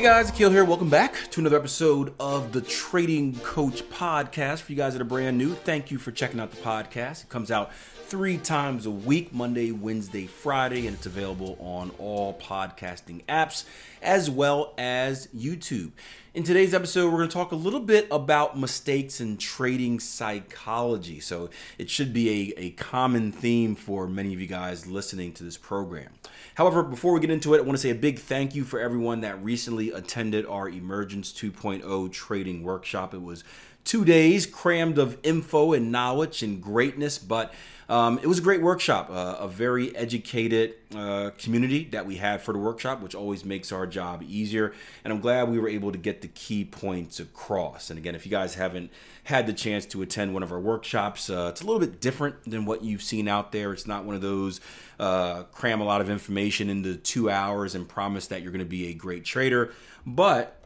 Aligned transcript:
Hey 0.00 0.06
guys, 0.06 0.30
Akil 0.30 0.48
here. 0.48 0.64
Welcome 0.64 0.88
back 0.88 1.30
to 1.30 1.40
another 1.40 1.58
episode 1.58 2.14
of 2.18 2.52
the 2.52 2.62
Trading 2.62 3.34
Coach 3.40 3.82
Podcast. 3.90 4.60
For 4.60 4.72
you 4.72 4.78
guys 4.78 4.94
that 4.94 5.02
are 5.02 5.04
brand 5.04 5.36
new, 5.36 5.52
thank 5.52 5.90
you 5.90 5.98
for 5.98 6.10
checking 6.10 6.40
out 6.40 6.50
the 6.50 6.56
podcast. 6.62 7.24
It 7.24 7.28
comes 7.28 7.50
out 7.50 7.74
three 8.06 8.38
times 8.38 8.86
a 8.86 8.90
week 8.90 9.34
Monday, 9.34 9.72
Wednesday, 9.72 10.24
Friday, 10.24 10.86
and 10.86 10.96
it's 10.96 11.04
available 11.04 11.58
on 11.60 11.90
all 11.98 12.32
podcasting 12.32 13.22
apps 13.26 13.64
as 14.02 14.30
well 14.30 14.74
as 14.78 15.28
YouTube. 15.28 15.92
In 16.32 16.44
today's 16.44 16.74
episode, 16.74 17.06
we're 17.10 17.18
going 17.18 17.28
to 17.28 17.34
talk 17.34 17.50
a 17.50 17.56
little 17.56 17.80
bit 17.80 18.06
about 18.10 18.56
mistakes 18.56 19.20
in 19.20 19.36
trading 19.36 19.98
psychology. 19.98 21.18
So, 21.18 21.50
it 21.76 21.90
should 21.90 22.12
be 22.12 22.54
a, 22.56 22.60
a 22.60 22.70
common 22.70 23.32
theme 23.32 23.74
for 23.74 24.06
many 24.06 24.32
of 24.32 24.40
you 24.40 24.46
guys 24.46 24.86
listening 24.86 25.32
to 25.32 25.44
this 25.44 25.56
program. 25.56 26.12
However, 26.54 26.82
before 26.82 27.12
we 27.12 27.20
get 27.20 27.30
into 27.30 27.54
it, 27.54 27.58
I 27.58 27.60
want 27.62 27.72
to 27.72 27.82
say 27.82 27.90
a 27.90 27.94
big 27.94 28.18
thank 28.18 28.54
you 28.54 28.64
for 28.64 28.78
everyone 28.78 29.22
that 29.22 29.42
recently 29.42 29.90
attended 29.90 30.46
our 30.46 30.68
Emergence 30.68 31.32
2.0 31.32 32.12
trading 32.12 32.62
workshop. 32.62 33.12
It 33.12 33.22
was 33.22 33.42
two 33.84 34.04
days 34.04 34.46
crammed 34.46 34.98
of 34.98 35.18
info 35.22 35.72
and 35.72 35.90
knowledge 35.90 36.42
and 36.42 36.62
greatness, 36.62 37.18
but 37.18 37.52
um, 37.88 38.18
it 38.22 38.26
was 38.26 38.38
a 38.38 38.42
great 38.42 38.62
workshop, 38.62 39.08
uh, 39.10 39.36
a 39.40 39.48
very 39.48 39.94
educated 39.96 40.74
uh, 40.94 41.30
community 41.38 41.84
that 41.92 42.04
we 42.04 42.16
had 42.16 42.42
for 42.42 42.52
the 42.52 42.58
workshop, 42.58 43.00
which 43.00 43.14
always 43.14 43.44
makes 43.44 43.70
our 43.70 43.86
job 43.86 44.22
easier. 44.26 44.72
And 45.04 45.12
I'm 45.12 45.20
glad 45.20 45.48
we 45.48 45.58
were 45.58 45.68
able 45.68 45.92
to 45.92 45.98
get 45.98 46.20
the 46.20 46.28
key 46.28 46.64
points 46.64 47.20
across. 47.20 47.90
And 47.90 47.98
again, 47.98 48.14
if 48.14 48.26
you 48.26 48.30
guys 48.30 48.54
haven't 48.54 48.90
had 49.24 49.46
the 49.46 49.52
chance 49.52 49.86
to 49.86 50.02
attend 50.02 50.34
one 50.34 50.42
of 50.42 50.50
our 50.52 50.58
workshops, 50.60 51.30
uh, 51.30 51.48
it's 51.50 51.60
a 51.60 51.64
little 51.64 51.80
bit 51.80 52.00
different 52.00 52.44
than 52.44 52.64
what 52.64 52.82
you've 52.82 53.02
seen 53.02 53.28
out 53.28 53.52
there. 53.52 53.72
It's 53.72 53.86
not 53.86 54.04
one 54.04 54.16
of 54.16 54.20
those 54.20 54.60
uh, 54.98 55.44
cram 55.44 55.80
a 55.80 55.84
lot 55.84 56.00
of 56.00 56.10
information 56.10 56.68
into 56.68 56.96
two 56.96 57.30
hours 57.30 57.74
and 57.74 57.88
promise 57.88 58.26
that 58.28 58.42
you're 58.42 58.52
going 58.52 58.58
to 58.58 58.64
be 58.64 58.88
a 58.88 58.94
great 58.94 59.24
trader. 59.24 59.72
But 60.04 60.59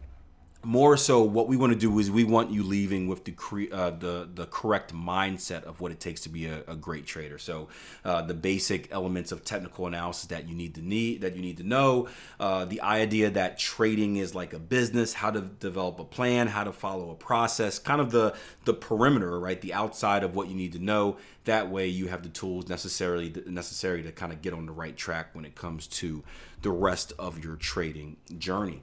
more 0.65 0.97
so 0.97 1.23
what 1.23 1.49
we 1.49 1.57
want 1.57 1.73
to 1.73 1.79
do 1.79 1.99
is 1.99 2.11
we 2.11 2.25
want 2.25 2.51
you 2.51 2.63
leaving 2.63 3.07
with 3.07 3.25
the 3.25 3.33
cre- 3.33 3.73
uh, 3.73 3.91
the 3.91 4.29
the 4.35 4.47
correct 4.47 4.95
mindset 4.95 5.63
of 5.65 5.81
what 5.81 5.93
it 5.93 6.01
takes 6.01 6.23
to 6.23 6.29
be 6.29 6.47
a, 6.47 6.63
a 6.67 6.75
great 6.77 7.07
trader. 7.07 7.39
So 7.39 7.69
uh, 8.05 8.23
the 8.23 8.35
basic 8.35 8.91
elements 8.93 9.31
of 9.31 9.45
technical 9.45 9.87
analysis 9.87 10.27
that 10.27 10.49
you 10.49 10.55
need 10.55 10.75
to 10.75 10.83
need 10.83 11.21
that 11.21 11.37
you 11.37 11.43
need 11.43 11.59
to 11.59 11.65
know 11.65 12.09
uh, 12.41 12.65
the 12.65 12.81
idea 12.81 13.31
that 13.31 13.59
trading 13.59 14.17
is 14.17 14.35
like 14.35 14.53
a 14.53 14.59
business 14.59 15.13
how 15.13 15.31
to 15.31 15.41
develop 15.41 16.01
a 16.01 16.05
plan 16.05 16.49
how 16.49 16.65
to 16.65 16.73
follow 16.73 17.11
a 17.11 17.15
process 17.15 17.79
kind 17.79 18.01
of 18.01 18.11
the 18.11 18.35
the 18.65 18.75
perimeter 18.75 19.35
right? 19.45 19.61
The 19.61 19.75
outside 19.75 20.25
of 20.25 20.35
what 20.35 20.49
you 20.49 20.55
need 20.55 20.73
to 20.73 20.79
know. 20.79 21.19
That 21.45 21.71
way 21.71 21.87
you 21.87 22.09
have 22.09 22.23
the 22.23 22.29
tools 22.31 22.69
necessarily 22.69 23.33
necessary 23.47 24.03
to 24.03 24.13
kind 24.13 24.33
of 24.33 24.41
get 24.41 24.55
on 24.55 24.67
the 24.67 24.73
right 24.73 24.97
track 24.97 25.35
when 25.35 25.45
it 25.45 25.55
comes 25.55 25.87
to 25.89 26.25
the 26.63 26.71
rest 26.71 27.13
of 27.19 27.45
your 27.45 27.57
trading 27.57 28.17
journey. 28.39 28.83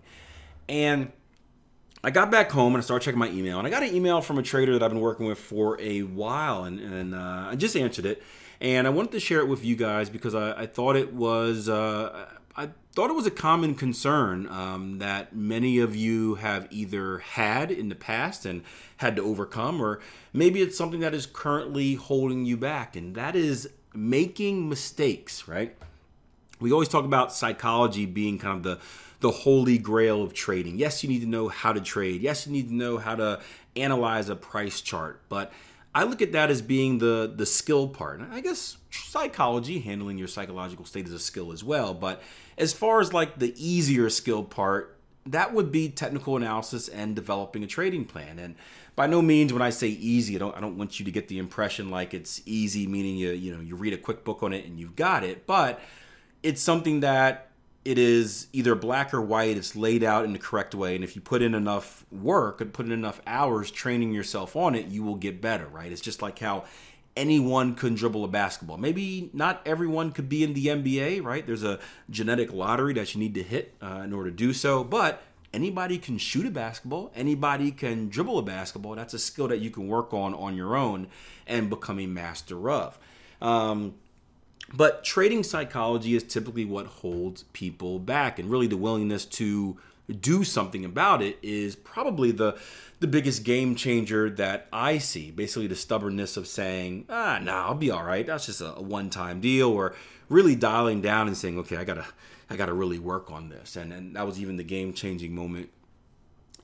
And 0.70 1.12
I 2.04 2.10
got 2.10 2.32
back 2.32 2.50
home 2.50 2.74
and 2.74 2.82
I 2.82 2.84
started 2.84 3.06
checking 3.06 3.20
my 3.20 3.30
email, 3.30 3.60
and 3.60 3.68
I 3.68 3.70
got 3.70 3.84
an 3.84 3.94
email 3.94 4.22
from 4.22 4.40
a 4.40 4.44
trader 4.44 4.74
that 4.74 4.84
I've 4.84 4.90
been 4.90 5.02
working 5.02 5.28
with 5.28 5.38
for 5.38 5.80
a 5.80 6.02
while, 6.02 6.64
and, 6.64 6.80
and 6.80 7.14
uh, 7.14 7.50
I 7.52 7.56
just 7.56 7.76
answered 7.78 8.06
it, 8.06 8.24
and 8.60 8.88
I 8.88 8.90
wanted 8.90 9.12
to 9.12 9.20
share 9.20 9.40
it 9.40 9.48
with 9.48 9.64
you 9.64 9.76
guys 9.76 10.10
because 10.10 10.34
I, 10.34 10.62
I 10.62 10.66
thought 10.66 10.96
it 10.96 11.14
was 11.14 11.70
uh, 11.70 12.28
I 12.58 12.70
thought 12.94 13.12
it 13.12 13.16
was 13.16 13.28
a 13.28 13.32
common 13.32 13.76
concern 13.76 14.48
um, 14.48 14.98
that 14.98 15.36
many 15.36 15.78
of 15.78 15.96
you 15.96 16.36
have 16.36 16.68
either 16.72 17.20
had 17.20 17.70
in 17.70 17.90
the 17.90 17.96
past 17.96 18.48
and 18.48 18.64
had 18.98 19.16
to 19.18 19.22
overcome, 19.22 19.80
or 19.80 20.00
maybe 20.34 20.62
it's 20.62 20.78
something 20.78 21.02
that 21.02 21.14
is 21.14 21.28
currently 21.28 21.94
holding 21.96 22.46
you 22.46 22.58
back, 22.58 22.96
and 22.96 23.14
that 23.14 23.36
is 23.36 23.70
making 23.94 24.68
mistakes. 24.68 25.48
Right? 25.48 25.78
We 26.62 26.72
always 26.72 26.88
talk 26.88 27.06
about 27.06 27.34
psychology 27.34 28.06
being 28.06 28.38
kind 28.38 28.58
of 28.58 28.64
the 28.64 28.80
the 29.22 29.32
holy 29.32 29.78
grail 29.78 30.24
of 30.24 30.34
trading. 30.34 30.78
Yes, 30.80 31.04
you 31.04 31.10
need 31.10 31.22
to 31.22 31.28
know 31.28 31.48
how 31.48 31.74
to 31.74 31.80
trade. 31.80 32.22
Yes, 32.22 32.48
you 32.48 32.54
need 32.54 32.70
to 32.70 32.74
know 32.74 32.98
how 32.98 33.16
to 33.16 33.40
analyze 33.76 34.30
a 34.30 34.36
price 34.36 34.82
chart. 34.82 35.22
But 35.30 35.54
I 35.94 36.04
look 36.04 36.22
at 36.22 36.32
that 36.32 36.50
as 36.50 36.62
being 36.62 37.00
the 37.00 37.32
the 37.34 37.46
skill 37.46 37.88
part. 37.88 38.22
I 38.32 38.42
guess 38.42 38.78
psychology, 38.90 39.80
handling 39.80 40.18
your 40.18 40.28
psychological 40.28 40.86
state 40.86 41.06
is 41.06 41.14
a 41.14 41.20
skill 41.20 41.52
as 41.52 41.64
well. 41.64 41.94
But 41.94 42.22
as 42.58 42.74
far 42.74 43.02
as 43.02 43.14
like 43.14 43.40
the 43.40 43.54
easier 43.58 44.10
skill 44.10 44.44
part, 44.44 44.98
that 45.26 45.54
would 45.54 45.72
be 45.72 45.90
technical 45.90 46.36
analysis 46.36 46.88
and 46.88 47.16
developing 47.16 47.64
a 47.64 47.68
trading 47.68 48.06
plan. 48.06 48.40
And 48.40 48.56
by 48.96 49.08
no 49.08 49.22
means 49.22 49.54
when 49.54 49.62
I 49.62 49.70
say 49.70 49.88
easy, 49.88 50.36
I 50.36 50.40
don't 50.40 50.56
I 50.56 50.62
don't 50.62 50.78
want 50.78 51.00
you 51.00 51.06
to 51.06 51.12
get 51.12 51.28
the 51.28 51.38
impression 51.38 51.90
like 51.90 52.14
it's 52.14 52.42
easy, 52.46 52.88
meaning 52.88 53.18
you 53.18 53.32
you 53.32 53.56
know 53.56 53.62
you 53.62 53.76
read 53.76 53.94
a 53.94 53.98
quick 53.98 54.24
book 54.24 54.44
on 54.44 54.54
it 54.54 54.66
and 54.66 54.80
you've 54.80 54.96
got 54.96 55.24
it. 55.24 55.46
But 55.46 55.80
it's 56.44 56.62
something 56.62 57.02
that 57.02 57.50
it 57.84 57.98
is 57.98 58.48
either 58.54 58.76
black 58.76 59.14
or 59.14 59.22
white. 59.22 59.58
It's 59.58 59.76
laid 59.76 60.04
out 60.04 60.26
in 60.26 60.34
the 60.34 60.40
correct 60.40 60.76
way, 60.76 60.96
and 60.96 61.04
if 61.04 61.16
you 61.16 61.22
put 61.22 61.42
in 61.42 61.56
enough 61.56 62.06
work 62.12 62.62
and 62.62 62.72
put 62.72 62.86
in 62.86 62.92
enough 62.92 63.22
hours 63.26 63.72
training 63.72 64.14
yourself 64.14 64.56
on 64.56 64.76
it, 64.76 64.88
you 64.88 65.04
will 65.04 65.16
get 65.16 65.42
better. 65.42 65.68
Right? 65.68 65.92
It's 65.92 66.02
just 66.02 66.22
like 66.22 66.40
how 66.40 66.66
anyone 67.16 67.76
can 67.76 67.96
dribble 67.96 68.24
a 68.24 68.28
basketball. 68.28 68.78
Maybe 68.78 69.30
not 69.34 69.62
everyone 69.66 70.12
could 70.12 70.30
be 70.30 70.44
in 70.44 70.54
the 70.54 70.68
NBA. 70.68 71.24
Right? 71.24 71.46
There's 71.46 71.64
a 71.64 71.80
genetic 72.10 72.54
lottery 72.54 72.94
that 72.94 73.14
you 73.14 73.20
need 73.20 73.34
to 73.36 73.44
hit 73.44 73.76
uh, 73.82 74.02
in 74.06 74.14
order 74.14 74.30
to 74.30 74.36
do 74.36 74.54
so, 74.54 74.84
but 74.84 75.24
anybody 75.54 75.98
can 75.98 76.18
shoot 76.18 76.46
a 76.46 76.50
basketball 76.50 77.12
anybody 77.14 77.72
can 77.72 78.08
dribble 78.08 78.40
a 78.40 78.42
basketball 78.42 78.96
that's 78.96 79.14
a 79.14 79.20
skill 79.20 79.50
that 79.50 79.60
you 79.60 79.70
can 79.70 79.86
work 79.86 80.14
on 80.14 80.34
on 80.34 80.56
your 80.56 80.78
own 80.78 81.06
and 81.46 81.70
become 81.70 82.00
a 82.00 82.08
master 82.08 82.70
of 82.72 82.98
um, 83.42 83.94
but 84.74 85.04
trading 85.04 85.44
psychology 85.44 86.16
is 86.16 86.24
typically 86.24 86.66
what 86.66 86.86
holds 86.86 87.44
people 87.54 88.00
back, 88.00 88.40
and 88.40 88.50
really 88.50 88.68
the 88.68 88.78
willingness 88.78 89.26
to 89.26 89.78
do 90.20 90.44
something 90.44 90.84
about 90.84 91.22
it 91.22 91.38
is 91.42 91.76
probably 91.76 92.32
the 92.32 92.58
the 93.00 93.08
biggest 93.08 93.44
game 93.44 93.76
changer 93.76 94.30
that 94.30 94.68
I 94.72 95.00
see. 95.00 95.32
Basically, 95.32 95.68
the 95.68 95.76
stubbornness 95.76 96.38
of 96.38 96.48
saying, 96.48 97.06
"Ah, 97.10 97.40
nah, 97.42 97.68
I'll 97.68 97.76
be 97.76 97.92
all 97.92 98.04
right. 98.04 98.26
That's 98.26 98.46
just 98.46 98.62
a, 98.62 98.76
a 98.76 98.82
one 98.82 99.10
time 99.10 99.42
deal," 99.42 99.70
or 99.70 99.96
really 100.30 100.56
dialing 100.56 101.02
down 101.02 101.28
and 101.28 101.36
saying, 101.36 101.58
"Okay, 101.60 101.78
I 101.78 101.84
gotta, 101.84 102.06
I 102.50 102.56
gotta 102.56 102.74
really 102.74 103.00
work 103.00 103.32
on 103.32 103.50
this." 103.50 103.76
And 103.76 103.92
and 103.92 104.16
that 104.16 104.26
was 104.26 104.40
even 104.40 104.58
the 104.58 104.64
game 104.64 104.94
changing 104.94 105.34
moment 105.34 105.70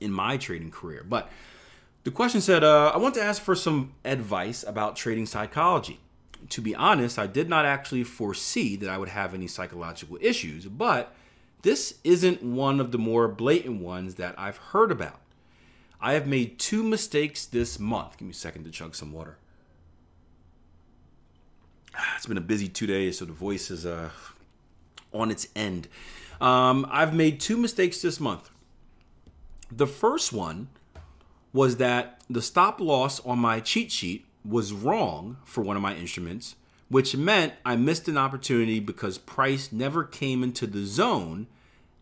in 0.00 0.12
my 0.12 0.36
trading 0.36 0.70
career. 0.70 1.04
But 1.06 1.30
the 2.04 2.10
question 2.10 2.40
said, 2.40 2.62
uh, 2.64 2.92
"I 2.94 2.98
want 2.98 3.14
to 3.16 3.22
ask 3.22 3.42
for 3.42 3.54
some 3.54 3.94
advice 4.04 4.62
about 4.66 4.96
trading 4.96 5.26
psychology." 5.26 6.00
To 6.48 6.60
be 6.60 6.74
honest, 6.74 7.18
I 7.18 7.26
did 7.26 7.48
not 7.48 7.64
actually 7.64 8.04
foresee 8.04 8.76
that 8.76 8.88
I 8.88 8.98
would 8.98 9.08
have 9.08 9.34
any 9.34 9.46
psychological 9.46 10.18
issues, 10.20 10.66
but 10.66 11.14
this 11.62 11.94
isn't 12.04 12.42
one 12.42 12.80
of 12.80 12.92
the 12.92 12.98
more 12.98 13.28
blatant 13.28 13.80
ones 13.80 14.14
that 14.16 14.34
I've 14.38 14.56
heard 14.56 14.90
about. 14.90 15.20
I 16.00 16.12
have 16.12 16.26
made 16.26 16.58
two 16.58 16.82
mistakes 16.82 17.44
this 17.44 17.78
month. 17.78 18.18
Give 18.18 18.26
me 18.26 18.32
a 18.32 18.34
second 18.34 18.64
to 18.64 18.70
chug 18.70 18.94
some 18.94 19.12
water. 19.12 19.36
It's 22.16 22.26
been 22.26 22.38
a 22.38 22.42
busy 22.42 22.68
two 22.68 22.86
days, 22.86 23.18
so 23.18 23.24
the 23.24 23.32
voice 23.32 23.70
is 23.70 23.84
uh, 23.84 24.10
on 25.12 25.30
its 25.30 25.48
end. 25.56 25.88
Um, 26.40 26.86
I've 26.90 27.14
made 27.14 27.40
two 27.40 27.56
mistakes 27.56 28.00
this 28.00 28.20
month. 28.20 28.50
The 29.70 29.86
first 29.86 30.32
one 30.32 30.68
was 31.52 31.76
that 31.78 32.22
the 32.30 32.42
stop 32.42 32.80
loss 32.80 33.18
on 33.24 33.38
my 33.38 33.58
cheat 33.58 33.90
sheet 33.90 34.24
was 34.48 34.72
wrong 34.72 35.36
for 35.44 35.62
one 35.62 35.76
of 35.76 35.82
my 35.82 35.94
instruments, 35.94 36.56
which 36.88 37.14
meant 37.16 37.52
I 37.64 37.76
missed 37.76 38.08
an 38.08 38.16
opportunity 38.16 38.80
because 38.80 39.18
price 39.18 39.70
never 39.70 40.04
came 40.04 40.42
into 40.42 40.66
the 40.66 40.86
zone 40.86 41.46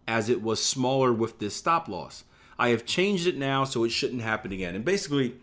as 0.06 0.28
it 0.28 0.43
was 0.43 0.64
smaller 0.64 1.12
with 1.12 1.38
this 1.38 1.56
stop 1.56 1.88
loss. 1.88 2.25
I 2.58 2.69
have 2.69 2.87
changed 2.87 3.26
it 3.26 3.37
now 3.37 3.64
so 3.64 3.84
it 3.84 3.90
shouldn't 3.90 4.22
happen 4.22 4.52
again. 4.52 4.75
And 4.75 4.84
basically, 4.84 5.34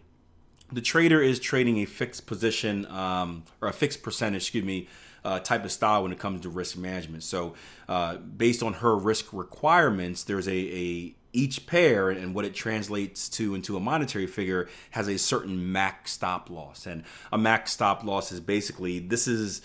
the 0.71 0.81
trader 0.81 1.21
is 1.21 1.39
trading 1.39 1.77
a 1.79 1.85
fixed 1.85 2.25
position 2.25 2.85
um, 2.87 3.43
or 3.61 3.67
a 3.67 3.73
fixed 3.73 4.01
percentage, 4.01 4.43
excuse 4.43 4.63
me, 4.63 4.87
uh, 5.23 5.39
type 5.39 5.63
of 5.63 5.71
style 5.71 6.03
when 6.03 6.11
it 6.11 6.19
comes 6.19 6.41
to 6.41 6.49
risk 6.49 6.77
management. 6.77 7.23
So, 7.23 7.53
uh, 7.87 8.17
based 8.17 8.63
on 8.63 8.73
her 8.75 8.95
risk 8.95 9.31
requirements, 9.31 10.23
there's 10.23 10.47
a, 10.47 10.51
a 10.51 11.15
each 11.33 11.65
pair 11.65 12.09
and 12.09 12.33
what 12.33 12.45
it 12.45 12.53
translates 12.53 13.27
to 13.27 13.55
into 13.55 13.75
a 13.75 13.79
monetary 13.79 14.27
figure 14.27 14.69
has 14.91 15.07
a 15.07 15.17
certain 15.17 15.71
max 15.71 16.11
stop 16.11 16.49
loss. 16.49 16.85
And 16.85 17.03
a 17.31 17.37
max 17.37 17.71
stop 17.71 18.03
loss 18.03 18.31
is 18.31 18.39
basically 18.39 18.99
this 18.99 19.27
is 19.27 19.61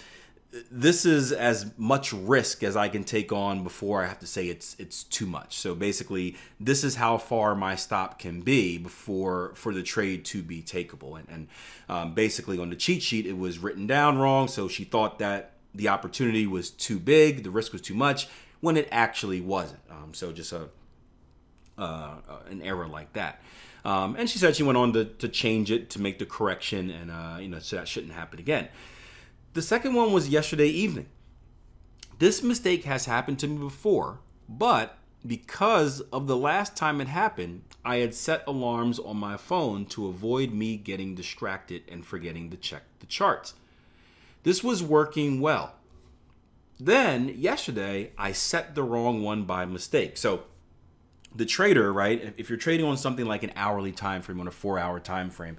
this 0.71 1.05
is 1.05 1.31
as 1.31 1.71
much 1.77 2.13
risk 2.13 2.63
as 2.63 2.75
I 2.75 2.89
can 2.89 3.05
take 3.05 3.33
on 3.33 3.63
before 3.63 4.03
I 4.03 4.07
have 4.07 4.21
to 4.21 4.27
say 4.27 4.49
it's 4.49 4.75
it's 4.79 5.05
too 5.05 5.27
much. 5.27 5.59
So 5.59 5.75
basically, 5.75 6.37
this 6.59 6.85
is 6.85 6.95
how 6.95 7.19
far 7.19 7.55
my 7.55 7.77
stop 7.77 8.19
can 8.19 8.41
be 8.41 8.79
before 8.79 9.53
for 9.55 9.75
the 9.75 9.83
trade 9.83 10.25
to 10.27 10.43
be 10.43 10.63
takeable. 10.63 11.19
And, 11.19 11.29
and 11.29 11.49
um, 11.89 12.15
basically, 12.15 12.59
on 12.59 12.71
the 12.71 12.77
cheat 12.77 13.03
sheet, 13.03 13.27
it 13.27 13.37
was 13.37 13.59
written 13.59 13.87
down 13.87 14.17
wrong. 14.19 14.49
So 14.49 14.69
she 14.69 14.85
thought 14.85 15.19
that 15.19 15.53
the 15.75 15.89
opportunity 15.89 16.47
was 16.47 16.71
too 16.71 16.99
big, 16.99 17.45
the 17.45 17.51
risk 17.51 17.73
was 17.73 17.83
too 17.83 17.95
much, 17.95 18.27
when 18.61 18.79
it 18.79 18.89
actually 18.91 19.43
wasn't. 19.43 19.81
Um, 19.91 20.15
so 20.15 20.33
just 20.33 20.53
a 20.53 20.71
uh, 21.79 22.17
an 22.51 22.63
error 22.63 22.89
like 22.89 23.13
that. 23.15 23.41
Um, 23.85 24.17
and 24.17 24.29
she 24.29 24.39
said 24.39 24.57
she 24.57 24.63
went 24.63 24.77
on 24.77 24.93
to, 24.93 25.05
to 25.05 25.29
change 25.29 25.71
it 25.71 25.89
to 25.91 26.01
make 26.01 26.19
the 26.19 26.27
correction, 26.27 26.91
and 26.91 27.11
uh, 27.11 27.39
you 27.41 27.49
know, 27.49 27.59
so 27.59 27.77
that 27.77 27.89
shouldn't 27.89 28.13
happen 28.13 28.39
again. 28.39 28.69
The 29.55 29.63
second 29.63 29.95
one 29.95 30.13
was 30.13 30.29
yesterday 30.29 30.69
evening. 30.69 31.07
This 32.19 32.43
mistake 32.43 32.85
has 32.85 33.07
happened 33.07 33.39
to 33.41 33.49
me 33.49 33.59
before, 33.59 34.19
but 34.49 34.99
because 35.27 36.01
of 36.13 36.27
the 36.27 36.37
last 36.37 36.77
time 36.77 37.01
it 37.01 37.09
happened, 37.09 37.63
I 37.85 37.97
had 37.97 38.15
set 38.15 38.45
alarms 38.47 38.99
on 38.99 39.17
my 39.17 39.37
phone 39.37 39.87
to 39.87 40.09
avoid 40.09 40.53
me 40.53 40.77
getting 40.77 41.15
distracted 41.15 41.83
and 41.89 42.05
forgetting 42.05 42.51
to 42.51 42.57
check 42.57 42.83
the 43.01 43.07
charts. 43.07 43.55
This 44.43 44.63
was 44.63 44.83
working 44.83 45.41
well. 45.41 45.75
Then, 46.81 47.29
yesterday, 47.29 48.13
I 48.17 48.33
set 48.33 48.75
the 48.75 48.85
wrong 48.85 49.23
one 49.23 49.45
by 49.45 49.65
mistake. 49.65 50.17
So, 50.17 50.45
the 51.35 51.45
trader, 51.45 51.93
right? 51.93 52.35
If 52.37 52.49
you're 52.49 52.59
trading 52.59 52.87
on 52.87 52.97
something 52.97 53.27
like 53.27 53.43
an 53.43 53.53
hourly 53.55 53.93
time 53.93 54.23
frame, 54.23 54.41
on 54.41 54.49
a 54.49 54.51
four-hour 54.51 55.01
time 55.01 55.31
frame, 55.31 55.57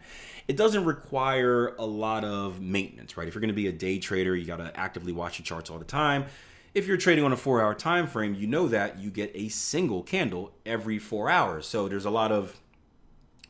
it 0.48 0.57
doesn't 0.57 0.86
require 0.86 1.75
a 1.77 1.86
lot 1.86 2.24
of 2.24 2.60
maintenance, 2.60 3.16
right? 3.18 3.27
If 3.27 3.36
you're 3.36 3.42
going 3.42 3.50
to 3.50 3.54
be 3.54 3.68
a 3.68 3.71
day 3.71 4.00
trader, 4.00 4.36
you 4.36 4.45
got 4.45 4.57
to 4.57 4.77
actively 4.77 5.13
watch 5.13 5.39
your 5.39 5.45
charts 5.45 5.69
all 5.69 5.77
the 5.77 5.86
time. 5.86 6.25
If 6.74 6.88
you're 6.88 6.98
trading 6.98 7.24
on 7.24 7.31
a 7.31 7.38
four-hour 7.38 7.75
time 7.75 8.07
frame, 8.07 8.36
you 8.36 8.48
know 8.48 8.68
that 8.68 9.00
you 9.00 9.10
get 9.10 9.31
a 9.36 9.50
single 9.50 10.04
candle 10.04 10.51
every 10.66 11.00
four 11.00 11.30
hours, 11.30 11.66
so 11.66 11.88
there's 11.88 12.06
a 12.06 12.12
lot 12.12 12.31
of 12.31 12.60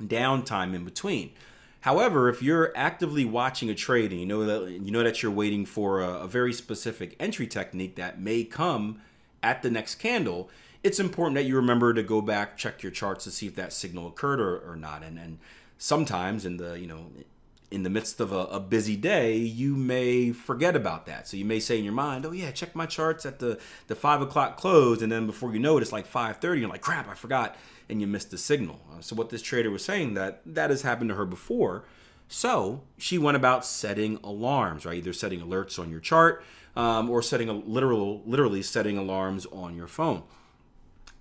downtime 0.01 0.73
in 0.73 0.85
between. 0.85 1.31
However, 1.81 2.27
if 2.27 2.41
you're 2.41 2.73
actively 2.75 3.23
watching 3.23 3.69
a 3.69 3.75
trade 3.75 4.11
and 4.11 4.19
you 4.19 4.25
know 4.25 4.45
that 4.45 4.71
you 4.71 4.91
know 4.91 5.03
that 5.03 5.23
you're 5.23 5.31
waiting 5.31 5.65
for 5.65 6.01
a, 6.01 6.21
a 6.21 6.27
very 6.27 6.51
specific 6.51 7.15
entry 7.19 7.47
technique 7.47 7.95
that 7.95 8.19
may 8.19 8.43
come 8.43 9.01
at 9.41 9.61
the 9.61 9.69
next 9.69 9.95
candle, 9.95 10.49
it's 10.83 10.99
important 10.99 11.35
that 11.35 11.43
you 11.43 11.55
remember 11.55 11.93
to 11.93 12.03
go 12.03 12.21
back, 12.21 12.57
check 12.57 12.83
your 12.83 12.91
charts 12.91 13.25
to 13.25 13.31
see 13.31 13.47
if 13.47 13.55
that 13.55 13.73
signal 13.73 14.07
occurred 14.07 14.39
or, 14.39 14.57
or 14.59 14.75
not. 14.75 15.03
And 15.03 15.19
and 15.19 15.39
sometimes 15.77 16.45
in 16.45 16.57
the 16.57 16.79
you 16.79 16.87
know 16.87 17.11
in 17.71 17.83
the 17.83 17.89
midst 17.89 18.19
of 18.19 18.31
a, 18.31 18.45
a, 18.45 18.59
busy 18.59 18.95
day, 18.95 19.37
you 19.37 19.75
may 19.75 20.31
forget 20.31 20.75
about 20.75 21.05
that. 21.05 21.27
So 21.27 21.37
you 21.37 21.45
may 21.45 21.59
say 21.59 21.77
in 21.77 21.83
your 21.83 21.93
mind, 21.93 22.25
"Oh 22.25 22.31
yeah, 22.31 22.51
check 22.51 22.75
my 22.75 22.85
charts 22.85 23.25
at 23.25 23.39
the 23.39 23.59
the 23.87 23.95
five 23.95 24.21
o'clock 24.21 24.57
close," 24.57 25.01
and 25.01 25.11
then 25.11 25.25
before 25.25 25.53
you 25.53 25.59
know 25.59 25.77
it, 25.77 25.81
it's 25.81 25.91
like 25.91 26.05
five 26.05 26.37
thirty. 26.37 26.61
You're 26.61 26.69
like, 26.69 26.81
"Crap, 26.81 27.07
I 27.07 27.13
forgot," 27.13 27.55
and 27.89 28.01
you 28.01 28.07
missed 28.07 28.31
the 28.31 28.37
signal. 28.37 28.79
Uh, 28.91 29.01
so 29.01 29.15
what 29.15 29.29
this 29.29 29.41
trader 29.41 29.69
was 29.69 29.83
saying 29.83 30.15
that 30.15 30.41
that 30.45 30.69
has 30.69 30.81
happened 30.81 31.09
to 31.09 31.15
her 31.15 31.25
before. 31.25 31.83
So 32.27 32.83
she 32.97 33.17
went 33.17 33.37
about 33.37 33.65
setting 33.65 34.19
alarms, 34.23 34.85
right? 34.85 34.97
Either 34.97 35.13
setting 35.13 35.41
alerts 35.41 35.79
on 35.79 35.89
your 35.89 35.99
chart 35.99 36.43
um, 36.75 37.09
or 37.09 37.23
setting 37.23 37.49
a 37.49 37.53
literal, 37.53 38.21
literally 38.25 38.61
setting 38.61 38.97
alarms 38.97 39.47
on 39.47 39.75
your 39.75 39.87
phone. 39.87 40.23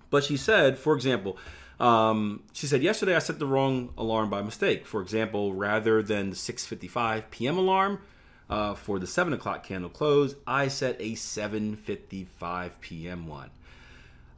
But 0.09 0.23
she 0.23 0.37
said, 0.37 0.77
for 0.77 0.95
example, 0.95 1.37
um, 1.79 2.43
she 2.53 2.67
said 2.67 2.81
yesterday 2.83 3.15
I 3.15 3.19
set 3.19 3.39
the 3.39 3.45
wrong 3.45 3.93
alarm 3.97 4.29
by 4.29 4.41
mistake. 4.41 4.85
For 4.85 5.01
example, 5.01 5.53
rather 5.53 6.01
than 6.01 6.31
the 6.31 6.35
6:55 6.35 7.29
p.m. 7.31 7.57
alarm 7.57 8.01
uh, 8.49 8.73
for 8.73 8.99
the 8.99 9.07
7 9.07 9.31
o'clock 9.33 9.63
candle 9.63 9.89
close, 9.89 10.35
I 10.45 10.67
set 10.67 10.97
a 10.99 11.13
7:55 11.13 12.71
p.m. 12.81 13.27
one. 13.27 13.51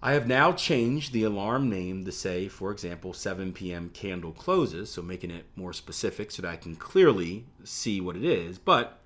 I 0.04 0.14
have 0.14 0.28
now 0.28 0.52
changed 0.52 1.14
the 1.14 1.24
alarm 1.24 1.70
name 1.70 2.06
to 2.06 2.12
say, 2.12 2.48
for 2.48 2.72
example, 2.72 3.14
7 3.14 3.54
p.m. 3.54 3.90
candle 3.94 4.32
closes, 4.32 4.92
so 4.92 5.04
making 5.04 5.30
it 5.30 5.46
more 5.56 5.74
specific 5.74 6.32
so 6.32 6.42
that 6.42 6.52
I 6.52 6.56
can 6.56 6.76
clearly 6.76 7.46
see 7.64 8.02
what 8.02 8.16
it 8.16 8.24
is. 8.24 8.58
But 8.58 8.98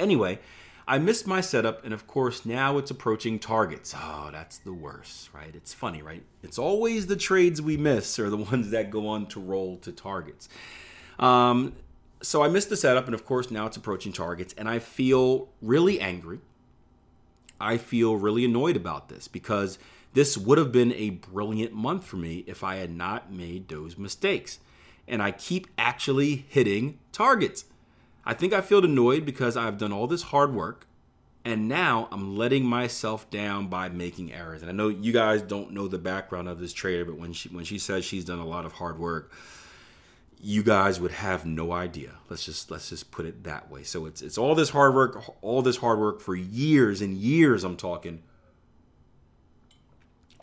anyway, 0.00 0.38
I 0.86 0.98
missed 0.98 1.26
my 1.26 1.40
setup, 1.40 1.84
and 1.84 1.94
of 1.94 2.06
course, 2.06 2.44
now 2.44 2.76
it's 2.78 2.90
approaching 2.90 3.38
targets. 3.38 3.94
Oh, 3.96 4.30
that's 4.32 4.58
the 4.58 4.72
worst, 4.72 5.32
right? 5.32 5.54
It's 5.54 5.72
funny, 5.72 6.02
right? 6.02 6.24
It's 6.42 6.58
always 6.58 7.06
the 7.06 7.16
trades 7.16 7.62
we 7.62 7.76
miss 7.76 8.18
are 8.18 8.30
the 8.30 8.36
ones 8.50 8.70
that 8.70 8.90
go 8.90 9.06
on 9.06 9.26
to 9.28 9.40
roll 9.40 9.76
to 9.78 9.92
targets. 9.92 10.48
Um, 11.18 11.74
so 12.20 12.42
I 12.42 12.48
missed 12.48 12.68
the 12.68 12.76
setup, 12.76 13.06
and 13.06 13.14
of 13.14 13.24
course, 13.24 13.50
now 13.50 13.66
it's 13.66 13.76
approaching 13.76 14.12
targets, 14.12 14.54
and 14.58 14.68
I 14.68 14.78
feel 14.78 15.48
really 15.60 16.00
angry. 16.00 16.40
I 17.60 17.78
feel 17.78 18.16
really 18.16 18.44
annoyed 18.44 18.76
about 18.76 19.08
this 19.08 19.28
because 19.28 19.78
this 20.14 20.36
would 20.36 20.58
have 20.58 20.72
been 20.72 20.92
a 20.92 21.10
brilliant 21.10 21.72
month 21.72 22.04
for 22.04 22.16
me 22.16 22.44
if 22.46 22.64
I 22.64 22.76
had 22.76 22.90
not 22.90 23.32
made 23.32 23.68
those 23.68 23.96
mistakes. 23.96 24.58
And 25.08 25.22
I 25.22 25.30
keep 25.30 25.68
actually 25.78 26.44
hitting 26.48 26.98
targets. 27.12 27.64
I 28.24 28.34
think 28.34 28.52
I 28.52 28.60
feel 28.60 28.84
annoyed 28.84 29.24
because 29.24 29.56
I've 29.56 29.78
done 29.78 29.92
all 29.92 30.06
this 30.06 30.22
hard 30.22 30.54
work 30.54 30.86
and 31.44 31.68
now 31.68 32.08
I'm 32.12 32.36
letting 32.36 32.64
myself 32.64 33.28
down 33.30 33.66
by 33.66 33.88
making 33.88 34.32
errors. 34.32 34.62
And 34.62 34.70
I 34.70 34.74
know 34.74 34.88
you 34.88 35.12
guys 35.12 35.42
don't 35.42 35.72
know 35.72 35.88
the 35.88 35.98
background 35.98 36.48
of 36.48 36.60
this 36.60 36.72
trader, 36.72 37.04
but 37.04 37.16
when 37.16 37.32
she 37.32 37.48
when 37.48 37.64
she 37.64 37.78
says 37.78 38.04
she's 38.04 38.24
done 38.24 38.38
a 38.38 38.46
lot 38.46 38.64
of 38.64 38.74
hard 38.74 38.98
work, 38.98 39.32
you 40.40 40.62
guys 40.62 41.00
would 41.00 41.10
have 41.10 41.44
no 41.44 41.72
idea. 41.72 42.12
Let's 42.28 42.44
just 42.44 42.70
let's 42.70 42.90
just 42.90 43.10
put 43.10 43.26
it 43.26 43.42
that 43.42 43.70
way. 43.70 43.82
So 43.82 44.06
it's 44.06 44.22
it's 44.22 44.38
all 44.38 44.54
this 44.54 44.70
hard 44.70 44.94
work, 44.94 45.22
all 45.42 45.62
this 45.62 45.78
hard 45.78 45.98
work 45.98 46.20
for 46.20 46.36
years 46.36 47.00
and 47.00 47.16
years 47.16 47.64
I'm 47.64 47.76
talking. 47.76 48.22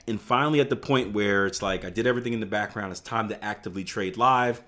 And 0.05 0.19
finally 0.19 0.59
at 0.59 0.69
the 0.69 0.75
point 0.75 1.13
where 1.13 1.45
it's 1.45 1.61
like 1.61 1.85
I 1.85 1.89
did 1.89 2.07
everything 2.07 2.33
in 2.33 2.39
the 2.41 2.45
background, 2.45 2.91
it's 2.91 2.99
time 2.99 3.29
to 3.29 3.41
actively 3.43 3.85
trade 3.85 4.17
live. 4.17 4.63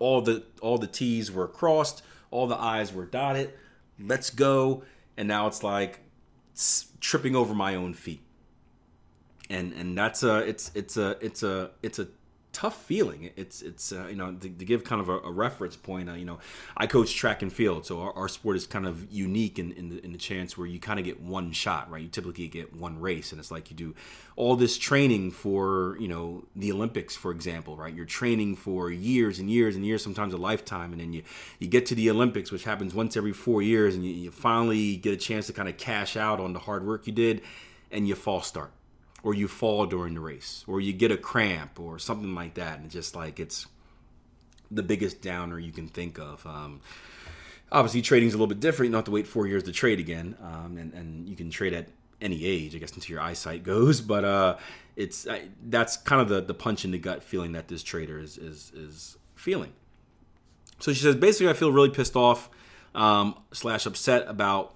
All 0.00 0.20
the 0.20 0.42
all 0.60 0.78
the 0.78 0.88
T's 0.88 1.30
were 1.30 1.46
crossed 1.46 2.02
all 2.34 2.48
the 2.48 2.60
I's 2.60 2.92
were 2.92 3.06
dotted. 3.06 3.52
Let's 3.98 4.30
go. 4.30 4.82
And 5.16 5.28
now 5.28 5.46
it's 5.46 5.62
like 5.62 6.00
tripping 7.00 7.36
over 7.36 7.54
my 7.54 7.76
own 7.76 7.94
feet. 7.94 8.22
And 9.48 9.72
and 9.72 9.96
that's 9.96 10.22
a 10.22 10.38
it's 10.38 10.70
it's 10.74 10.96
a 10.96 11.16
it's 11.20 11.42
a 11.42 11.70
it's 11.82 11.98
a 11.98 12.08
tough 12.54 12.82
feeling. 12.84 13.30
It's 13.36 13.60
it's 13.60 13.92
uh, 13.92 14.06
you 14.06 14.16
know 14.16 14.32
to, 14.32 14.48
to, 14.48 14.64
give 14.64 14.84
kind 14.84 15.00
of 15.00 15.08
a, 15.10 15.18
a 15.18 15.30
reference 15.30 15.76
point. 15.76 16.08
Uh, 16.08 16.14
you 16.14 16.24
know, 16.24 16.38
I 16.76 16.86
coach 16.86 17.14
track 17.14 17.42
and 17.42 17.52
field, 17.52 17.84
so 17.84 18.00
our, 18.00 18.12
our 18.14 18.28
sport 18.28 18.56
is 18.56 18.66
kind 18.66 18.86
of 18.86 19.12
unique 19.12 19.58
in, 19.58 19.72
in 19.72 19.90
the, 19.90 20.04
in 20.04 20.12
the 20.12 20.18
chance 20.18 20.56
where 20.56 20.66
you 20.66 20.78
kind 20.78 20.98
of 20.98 21.04
get 21.04 21.20
one 21.20 21.52
shot, 21.52 21.90
right? 21.90 22.02
You 22.02 22.08
typically 22.08 22.48
get 22.48 22.74
one 22.74 22.98
race, 23.00 23.32
and 23.32 23.40
it's 23.40 23.50
like 23.50 23.70
you 23.70 23.76
do 23.76 23.94
all 24.36 24.56
this 24.56 24.78
training 24.78 25.32
for 25.32 25.98
you 26.00 26.08
know 26.08 26.44
the 26.56 26.72
Olympics, 26.72 27.14
for 27.16 27.32
example, 27.32 27.76
right? 27.76 27.92
You're 27.92 28.06
training 28.06 28.56
for 28.56 28.90
years 28.90 29.38
and 29.38 29.50
years 29.50 29.76
and 29.76 29.84
years, 29.84 30.02
sometimes 30.02 30.32
a 30.32 30.38
lifetime, 30.38 30.92
and 30.92 31.00
then 31.00 31.12
you 31.12 31.24
you 31.58 31.66
get 31.66 31.84
to 31.86 31.94
the 31.94 32.08
Olympics, 32.08 32.52
which 32.52 32.64
happens 32.64 32.94
once 32.94 33.16
every 33.16 33.32
four 33.32 33.60
years, 33.60 33.94
and 33.94 34.04
you, 34.04 34.12
you 34.12 34.30
finally 34.30 34.96
get 34.96 35.12
a 35.12 35.18
chance 35.18 35.48
to 35.48 35.52
kind 35.52 35.68
of 35.68 35.76
cash 35.76 36.16
out 36.16 36.40
on 36.40 36.52
the 36.52 36.60
hard 36.60 36.86
work 36.86 37.06
you 37.06 37.12
did, 37.12 37.42
and 37.90 38.06
you 38.06 38.14
fall 38.14 38.40
start 38.40 38.70
or 39.24 39.34
you 39.34 39.48
fall 39.48 39.86
during 39.86 40.14
the 40.14 40.20
race 40.20 40.64
or 40.68 40.80
you 40.80 40.92
get 40.92 41.10
a 41.10 41.16
cramp 41.16 41.80
or 41.80 41.98
something 41.98 42.34
like 42.34 42.54
that 42.54 42.78
and 42.78 42.90
just 42.90 43.16
like 43.16 43.40
it's 43.40 43.66
the 44.70 44.82
biggest 44.82 45.22
downer 45.22 45.58
you 45.58 45.72
can 45.72 45.88
think 45.88 46.18
of. 46.18 46.46
Um, 46.46 46.82
obviously 47.72 48.02
trading 48.02 48.28
is 48.28 48.34
a 48.34 48.36
little 48.36 48.46
bit 48.46 48.60
different. 48.60 48.88
You 48.88 48.92
don't 48.92 48.98
have 48.98 49.04
to 49.06 49.10
wait 49.10 49.26
four 49.26 49.46
years 49.46 49.62
to 49.64 49.72
trade 49.72 49.98
again 49.98 50.36
um, 50.42 50.76
and, 50.76 50.92
and 50.92 51.28
you 51.28 51.34
can 51.34 51.50
trade 51.50 51.72
at 51.72 51.88
any 52.20 52.44
age 52.44 52.74
i 52.74 52.78
guess 52.78 52.92
until 52.92 53.12
your 53.12 53.20
eyesight 53.20 53.62
goes 53.64 54.00
but 54.00 54.24
uh, 54.24 54.56
it's 54.94 55.26
uh, 55.26 55.40
that's 55.66 55.96
kind 55.96 56.22
of 56.22 56.28
the, 56.28 56.40
the 56.40 56.54
punch 56.54 56.84
in 56.84 56.90
the 56.90 56.98
gut 56.98 57.22
feeling 57.22 57.52
that 57.52 57.68
this 57.68 57.82
trader 57.82 58.18
is 58.18 58.38
is, 58.38 58.70
is 58.74 59.16
feeling. 59.34 59.72
So 60.78 60.92
she 60.92 61.00
says 61.00 61.16
basically 61.16 61.48
i 61.48 61.54
feel 61.54 61.72
really 61.72 61.90
pissed 61.90 62.14
off 62.14 62.50
um, 62.94 63.36
slash 63.52 63.86
upset 63.86 64.28
about 64.28 64.74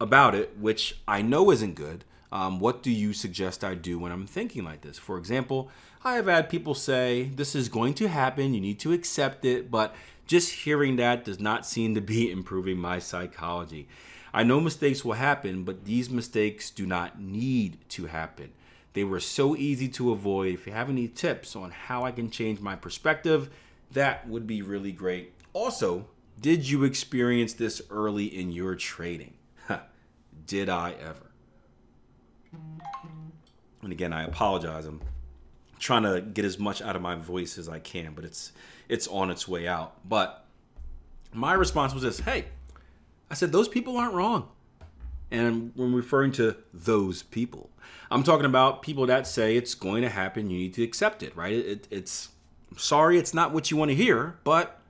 about 0.00 0.34
it 0.34 0.56
which 0.58 0.96
i 1.08 1.20
know 1.22 1.50
isn't 1.50 1.74
good 1.74 2.04
um, 2.34 2.58
what 2.58 2.82
do 2.82 2.90
you 2.90 3.12
suggest 3.12 3.62
I 3.62 3.76
do 3.76 3.96
when 3.96 4.10
I'm 4.10 4.26
thinking 4.26 4.64
like 4.64 4.80
this? 4.80 4.98
For 4.98 5.16
example, 5.16 5.70
I 6.02 6.14
have 6.14 6.26
had 6.26 6.50
people 6.50 6.74
say, 6.74 7.30
This 7.34 7.54
is 7.54 7.68
going 7.68 7.94
to 7.94 8.08
happen, 8.08 8.52
you 8.52 8.60
need 8.60 8.80
to 8.80 8.92
accept 8.92 9.44
it, 9.44 9.70
but 9.70 9.94
Just 10.26 10.52
hearing 10.64 10.96
that 10.96 11.24
does 11.24 11.38
not 11.38 11.64
seem 11.64 11.94
to 11.94 12.00
be 12.00 12.30
improving 12.38 12.76
my 12.76 12.98
psychology. 12.98 13.86
I 14.32 14.42
know 14.42 14.60
mistakes 14.60 15.04
will 15.04 15.12
happen, 15.12 15.62
but 15.62 15.84
these 15.84 16.10
mistakes 16.10 16.70
do 16.70 16.86
not 16.86 17.20
need 17.20 17.78
to 17.90 18.06
happen. 18.06 18.50
They 18.94 19.04
were 19.04 19.20
so 19.20 19.54
easy 19.54 19.88
to 19.90 20.10
avoid. 20.10 20.54
If 20.54 20.66
you 20.66 20.72
have 20.72 20.88
any 20.88 21.06
tips 21.06 21.54
on 21.54 21.70
how 21.70 22.04
I 22.04 22.10
can 22.10 22.30
change 22.30 22.58
my 22.58 22.74
perspective, 22.74 23.48
that 23.92 24.26
would 24.26 24.46
be 24.46 24.60
really 24.60 24.92
great. 24.92 25.34
Also, 25.52 26.06
did 26.40 26.68
you 26.68 26.82
experience 26.82 27.52
this 27.52 27.80
early 27.90 28.24
in 28.24 28.50
your 28.50 28.74
trading? 28.74 29.34
Did 30.46 30.68
I 30.68 30.92
ever? 31.00 31.23
And 33.82 33.92
again, 33.92 34.12
I 34.12 34.24
apologize. 34.24 34.86
I'm 34.86 35.00
trying 35.78 36.04
to 36.04 36.20
get 36.20 36.44
as 36.44 36.58
much 36.58 36.80
out 36.80 36.96
of 36.96 37.02
my 37.02 37.14
voice 37.14 37.58
as 37.58 37.68
I 37.68 37.78
can, 37.78 38.14
but 38.14 38.24
it's 38.24 38.52
it's 38.88 39.06
on 39.08 39.30
its 39.30 39.46
way 39.46 39.68
out. 39.68 39.94
But 40.08 40.44
my 41.32 41.52
response 41.52 41.92
was 41.92 42.02
this: 42.02 42.20
Hey, 42.20 42.46
I 43.30 43.34
said 43.34 43.52
those 43.52 43.68
people 43.68 43.96
aren't 43.96 44.14
wrong, 44.14 44.48
and 45.30 45.72
when 45.74 45.92
referring 45.92 46.32
to 46.32 46.56
those 46.72 47.22
people, 47.22 47.70
I'm 48.10 48.22
talking 48.22 48.46
about 48.46 48.82
people 48.82 49.06
that 49.06 49.26
say 49.26 49.56
it's 49.56 49.74
going 49.74 50.02
to 50.02 50.08
happen. 50.08 50.50
You 50.50 50.58
need 50.58 50.74
to 50.74 50.82
accept 50.82 51.22
it, 51.22 51.36
right? 51.36 51.52
It, 51.52 51.88
it's 51.90 52.30
I'm 52.70 52.78
sorry, 52.78 53.18
it's 53.18 53.34
not 53.34 53.52
what 53.52 53.70
you 53.70 53.76
want 53.76 53.90
to 53.90 53.94
hear, 53.94 54.38
but 54.44 54.80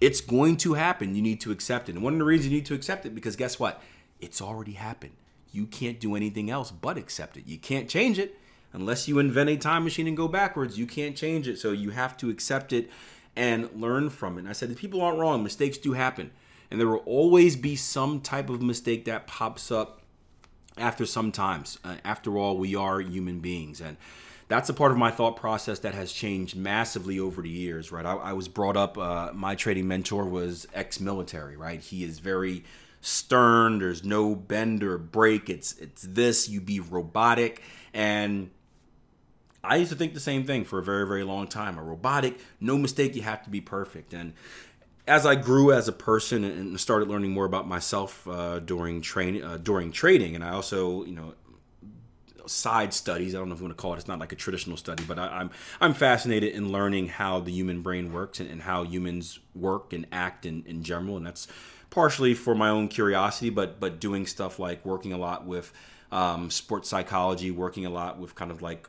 it's 0.00 0.20
going 0.20 0.56
to 0.58 0.74
happen. 0.74 1.14
You 1.14 1.22
need 1.22 1.40
to 1.42 1.50
accept 1.50 1.88
it. 1.88 1.94
And 1.94 2.04
one 2.04 2.12
of 2.14 2.18
the 2.18 2.24
reasons 2.24 2.50
you 2.50 2.58
need 2.58 2.66
to 2.66 2.74
accept 2.74 3.06
it 3.06 3.14
because 3.14 3.36
guess 3.36 3.58
what? 3.58 3.80
It's 4.20 4.42
already 4.42 4.72
happened. 4.72 5.14
You 5.52 5.66
can't 5.66 6.00
do 6.00 6.14
anything 6.14 6.50
else 6.50 6.70
but 6.70 6.98
accept 6.98 7.36
it. 7.36 7.46
You 7.46 7.58
can't 7.58 7.88
change 7.88 8.18
it 8.18 8.38
unless 8.72 9.08
you 9.08 9.18
invent 9.18 9.50
a 9.50 9.56
time 9.56 9.84
machine 9.84 10.06
and 10.06 10.16
go 10.16 10.28
backwards. 10.28 10.78
You 10.78 10.86
can't 10.86 11.16
change 11.16 11.48
it. 11.48 11.58
So 11.58 11.72
you 11.72 11.90
have 11.90 12.16
to 12.18 12.30
accept 12.30 12.72
it 12.72 12.90
and 13.34 13.70
learn 13.72 14.10
from 14.10 14.36
it. 14.36 14.40
And 14.40 14.48
I 14.48 14.52
said, 14.52 14.76
people 14.76 15.00
aren't 15.00 15.18
wrong. 15.18 15.42
Mistakes 15.42 15.78
do 15.78 15.92
happen. 15.92 16.30
And 16.70 16.78
there 16.78 16.88
will 16.88 16.96
always 16.98 17.56
be 17.56 17.76
some 17.76 18.20
type 18.20 18.50
of 18.50 18.60
mistake 18.60 19.04
that 19.06 19.26
pops 19.26 19.70
up 19.70 20.02
after 20.76 21.06
some 21.06 21.32
times. 21.32 21.78
Uh, 21.84 21.96
after 22.04 22.36
all, 22.36 22.56
we 22.56 22.74
are 22.74 23.00
human 23.00 23.40
beings. 23.40 23.80
And 23.80 23.96
that's 24.48 24.68
a 24.68 24.74
part 24.74 24.92
of 24.92 24.98
my 24.98 25.10
thought 25.10 25.36
process 25.36 25.78
that 25.80 25.94
has 25.94 26.12
changed 26.12 26.56
massively 26.56 27.18
over 27.18 27.42
the 27.42 27.48
years, 27.48 27.92
right? 27.92 28.04
I, 28.04 28.14
I 28.14 28.32
was 28.32 28.48
brought 28.48 28.76
up, 28.76 28.98
uh, 28.98 29.30
my 29.34 29.54
trading 29.54 29.86
mentor 29.86 30.24
was 30.24 30.66
ex 30.74 31.00
military, 31.00 31.56
right? 31.56 31.80
He 31.80 32.02
is 32.02 32.18
very 32.18 32.64
stern. 33.00 33.78
There's 33.78 34.04
no 34.04 34.34
bend 34.34 34.82
or 34.82 34.98
break. 34.98 35.48
It's 35.48 35.72
it's 35.78 36.02
this. 36.02 36.48
You 36.48 36.60
be 36.60 36.80
robotic, 36.80 37.62
and 37.92 38.50
I 39.62 39.76
used 39.76 39.90
to 39.90 39.96
think 39.96 40.14
the 40.14 40.20
same 40.20 40.44
thing 40.44 40.64
for 40.64 40.78
a 40.78 40.82
very 40.82 41.06
very 41.06 41.24
long 41.24 41.46
time. 41.46 41.78
A 41.78 41.82
robotic, 41.82 42.38
no 42.60 42.78
mistake. 42.78 43.14
You 43.14 43.22
have 43.22 43.42
to 43.44 43.50
be 43.50 43.60
perfect. 43.60 44.12
And 44.12 44.32
as 45.06 45.24
I 45.24 45.34
grew 45.34 45.72
as 45.72 45.88
a 45.88 45.92
person 45.92 46.44
and 46.44 46.78
started 46.78 47.08
learning 47.08 47.30
more 47.30 47.46
about 47.46 47.66
myself 47.66 48.28
uh, 48.28 48.58
during 48.60 49.00
training 49.00 49.42
uh, 49.42 49.56
during 49.56 49.90
trading, 49.90 50.34
and 50.34 50.44
I 50.44 50.50
also 50.50 51.04
you 51.04 51.14
know 51.14 51.34
side 52.46 52.94
studies. 52.94 53.34
I 53.34 53.38
don't 53.38 53.48
know 53.48 53.54
if 53.54 53.60
you 53.60 53.66
want 53.66 53.76
to 53.76 53.80
call 53.80 53.94
it. 53.94 53.98
It's 53.98 54.08
not 54.08 54.18
like 54.18 54.32
a 54.32 54.36
traditional 54.36 54.76
study, 54.76 55.04
but 55.06 55.18
I, 55.18 55.26
am 55.26 55.32
I'm, 55.32 55.50
I'm 55.80 55.94
fascinated 55.94 56.54
in 56.54 56.72
learning 56.72 57.08
how 57.08 57.40
the 57.40 57.52
human 57.52 57.82
brain 57.82 58.12
works 58.12 58.40
and, 58.40 58.50
and 58.50 58.62
how 58.62 58.84
humans 58.84 59.38
work 59.54 59.92
and 59.92 60.06
act 60.12 60.46
in, 60.46 60.64
in 60.66 60.82
general, 60.82 61.16
and 61.16 61.26
that's 61.26 61.46
partially 61.90 62.34
for 62.34 62.54
my 62.54 62.68
own 62.68 62.88
curiosity, 62.88 63.50
but 63.50 63.80
but 63.80 64.00
doing 64.00 64.26
stuff 64.26 64.58
like 64.58 64.84
working 64.84 65.12
a 65.12 65.18
lot 65.18 65.46
with 65.46 65.72
um, 66.10 66.50
sports 66.50 66.88
psychology, 66.88 67.50
working 67.50 67.86
a 67.86 67.90
lot 67.90 68.18
with 68.18 68.34
kind 68.34 68.50
of 68.50 68.62
like 68.62 68.88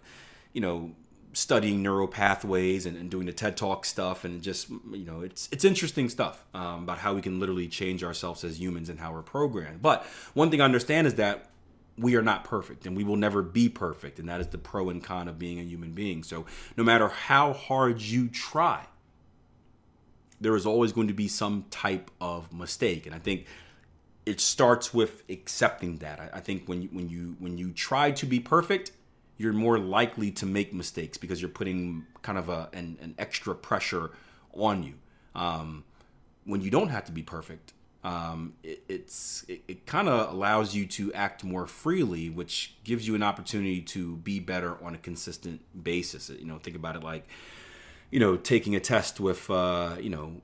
you 0.53 0.61
know 0.61 0.91
studying 1.33 1.83
neural 1.83 2.07
pathways 2.07 2.85
and, 2.85 2.97
and, 2.97 3.11
doing 3.11 3.25
the 3.25 3.31
TED 3.31 3.55
Talk 3.55 3.85
stuff, 3.85 4.23
and 4.25 4.41
just 4.41 4.69
you 4.69 5.05
know, 5.05 5.21
it's 5.21 5.47
it's 5.51 5.63
interesting 5.63 6.09
stuff 6.09 6.43
um, 6.53 6.83
about 6.83 6.99
how 6.99 7.13
we 7.13 7.21
can 7.21 7.39
literally 7.39 7.67
change 7.67 8.03
ourselves 8.03 8.43
as 8.43 8.59
humans 8.59 8.89
and 8.89 8.99
how 8.99 9.13
we're 9.13 9.21
programmed. 9.21 9.81
But 9.81 10.03
one 10.33 10.49
thing 10.49 10.61
I 10.61 10.65
understand 10.65 11.07
is 11.07 11.15
that 11.15 11.49
we 11.97 12.15
are 12.15 12.21
not 12.21 12.43
perfect, 12.43 12.85
and 12.85 12.95
we 12.95 13.03
will 13.03 13.17
never 13.17 13.41
be 13.41 13.69
perfect, 13.69 14.19
and 14.19 14.29
that 14.29 14.41
is 14.41 14.47
the 14.47 14.57
pro 14.57 14.89
and 14.89 15.03
con 15.03 15.27
of 15.27 15.37
being 15.37 15.59
a 15.59 15.63
human 15.63 15.91
being. 15.91 16.23
So 16.23 16.45
no 16.77 16.83
matter 16.83 17.09
how 17.09 17.53
hard 17.53 18.01
you 18.01 18.27
try, 18.27 18.85
there 20.41 20.55
is 20.55 20.65
always 20.65 20.91
going 20.91 21.07
to 21.07 21.13
be 21.13 21.27
some 21.27 21.65
type 21.69 22.11
of 22.19 22.53
mistake, 22.53 23.05
and 23.05 23.13
I 23.13 23.19
think 23.19 23.45
it 24.25 24.39
starts 24.39 24.93
with 24.93 25.23
accepting 25.29 25.97
that. 25.97 26.19
I, 26.19 26.37
I 26.37 26.39
think 26.39 26.67
when 26.67 26.83
you, 26.83 26.89
when 26.91 27.09
you 27.09 27.35
when 27.39 27.57
you 27.57 27.71
try 27.71 28.11
to 28.11 28.25
be 28.25 28.39
perfect, 28.39 28.91
you're 29.37 29.53
more 29.53 29.79
likely 29.79 30.31
to 30.31 30.45
make 30.45 30.73
mistakes 30.73 31.17
because 31.17 31.41
you're 31.41 31.49
putting 31.49 32.05
kind 32.21 32.37
of 32.37 32.49
a 32.49 32.69
an, 32.73 32.97
an 33.01 33.15
extra 33.17 33.55
pressure 33.55 34.11
on 34.53 34.83
you. 34.83 34.93
Um, 35.35 35.83
when 36.45 36.61
you 36.61 36.69
don't 36.69 36.89
have 36.89 37.05
to 37.05 37.11
be 37.11 37.23
perfect, 37.23 37.73
um, 38.03 38.53
it, 38.63 38.83
it's 38.87 39.45
it, 39.47 39.61
it 39.67 39.85
kind 39.85 40.07
of 40.07 40.33
allows 40.33 40.75
you 40.75 40.85
to 40.85 41.13
act 41.13 41.43
more 41.43 41.67
freely, 41.67 42.29
which 42.29 42.75
gives 42.83 43.07
you 43.07 43.15
an 43.15 43.23
opportunity 43.23 43.81
to 43.81 44.17
be 44.17 44.39
better 44.39 44.77
on 44.83 44.95
a 44.95 44.97
consistent 44.97 45.61
basis. 45.83 46.29
You 46.29 46.45
know, 46.45 46.59
think 46.59 46.75
about 46.75 46.95
it 46.95 47.03
like 47.03 47.27
you 48.11 48.19
know, 48.19 48.37
taking 48.37 48.75
a 48.75 48.79
test 48.79 49.19
with, 49.19 49.49
uh, 49.49 49.95
you 49.99 50.09
know, 50.09 50.41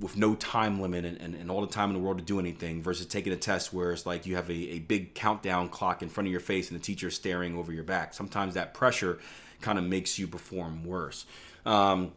with 0.00 0.16
no 0.16 0.34
time 0.34 0.80
limit 0.80 1.04
and, 1.04 1.20
and, 1.20 1.34
and, 1.34 1.50
all 1.50 1.60
the 1.60 1.66
time 1.66 1.90
in 1.90 1.94
the 1.94 2.00
world 2.00 2.18
to 2.18 2.24
do 2.24 2.38
anything 2.38 2.82
versus 2.82 3.06
taking 3.06 3.32
a 3.32 3.36
test 3.36 3.72
where 3.72 3.92
it's 3.92 4.06
like 4.06 4.26
you 4.26 4.36
have 4.36 4.48
a, 4.48 4.52
a 4.52 4.78
big 4.78 5.14
countdown 5.14 5.68
clock 5.68 6.02
in 6.02 6.08
front 6.08 6.26
of 6.26 6.30
your 6.30 6.40
face 6.40 6.70
and 6.70 6.78
the 6.78 6.82
teacher 6.82 7.10
staring 7.10 7.56
over 7.56 7.72
your 7.72 7.82
back. 7.82 8.14
Sometimes 8.14 8.54
that 8.54 8.74
pressure 8.74 9.18
kind 9.60 9.78
of 9.78 9.84
makes 9.84 10.18
you 10.18 10.26
perform 10.26 10.84
worse. 10.84 11.26
Um, 11.66 12.12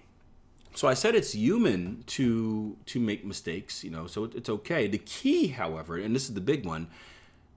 so 0.74 0.88
I 0.88 0.93
said 0.93 1.15
it's 1.15 1.33
human 1.33 2.03
to 2.07 2.77
to 2.86 3.00
make 3.00 3.25
mistakes, 3.25 3.83
you 3.83 3.89
know, 3.91 4.07
so 4.07 4.25
it's 4.25 4.50
okay. 4.50 4.88
The 4.88 5.00
key, 5.00 5.48
however, 5.48 5.98
and 5.98 6.15
this 6.15 6.24
is 6.24 6.33
the 6.33 6.41
big 6.41 6.65
one, 6.65 6.88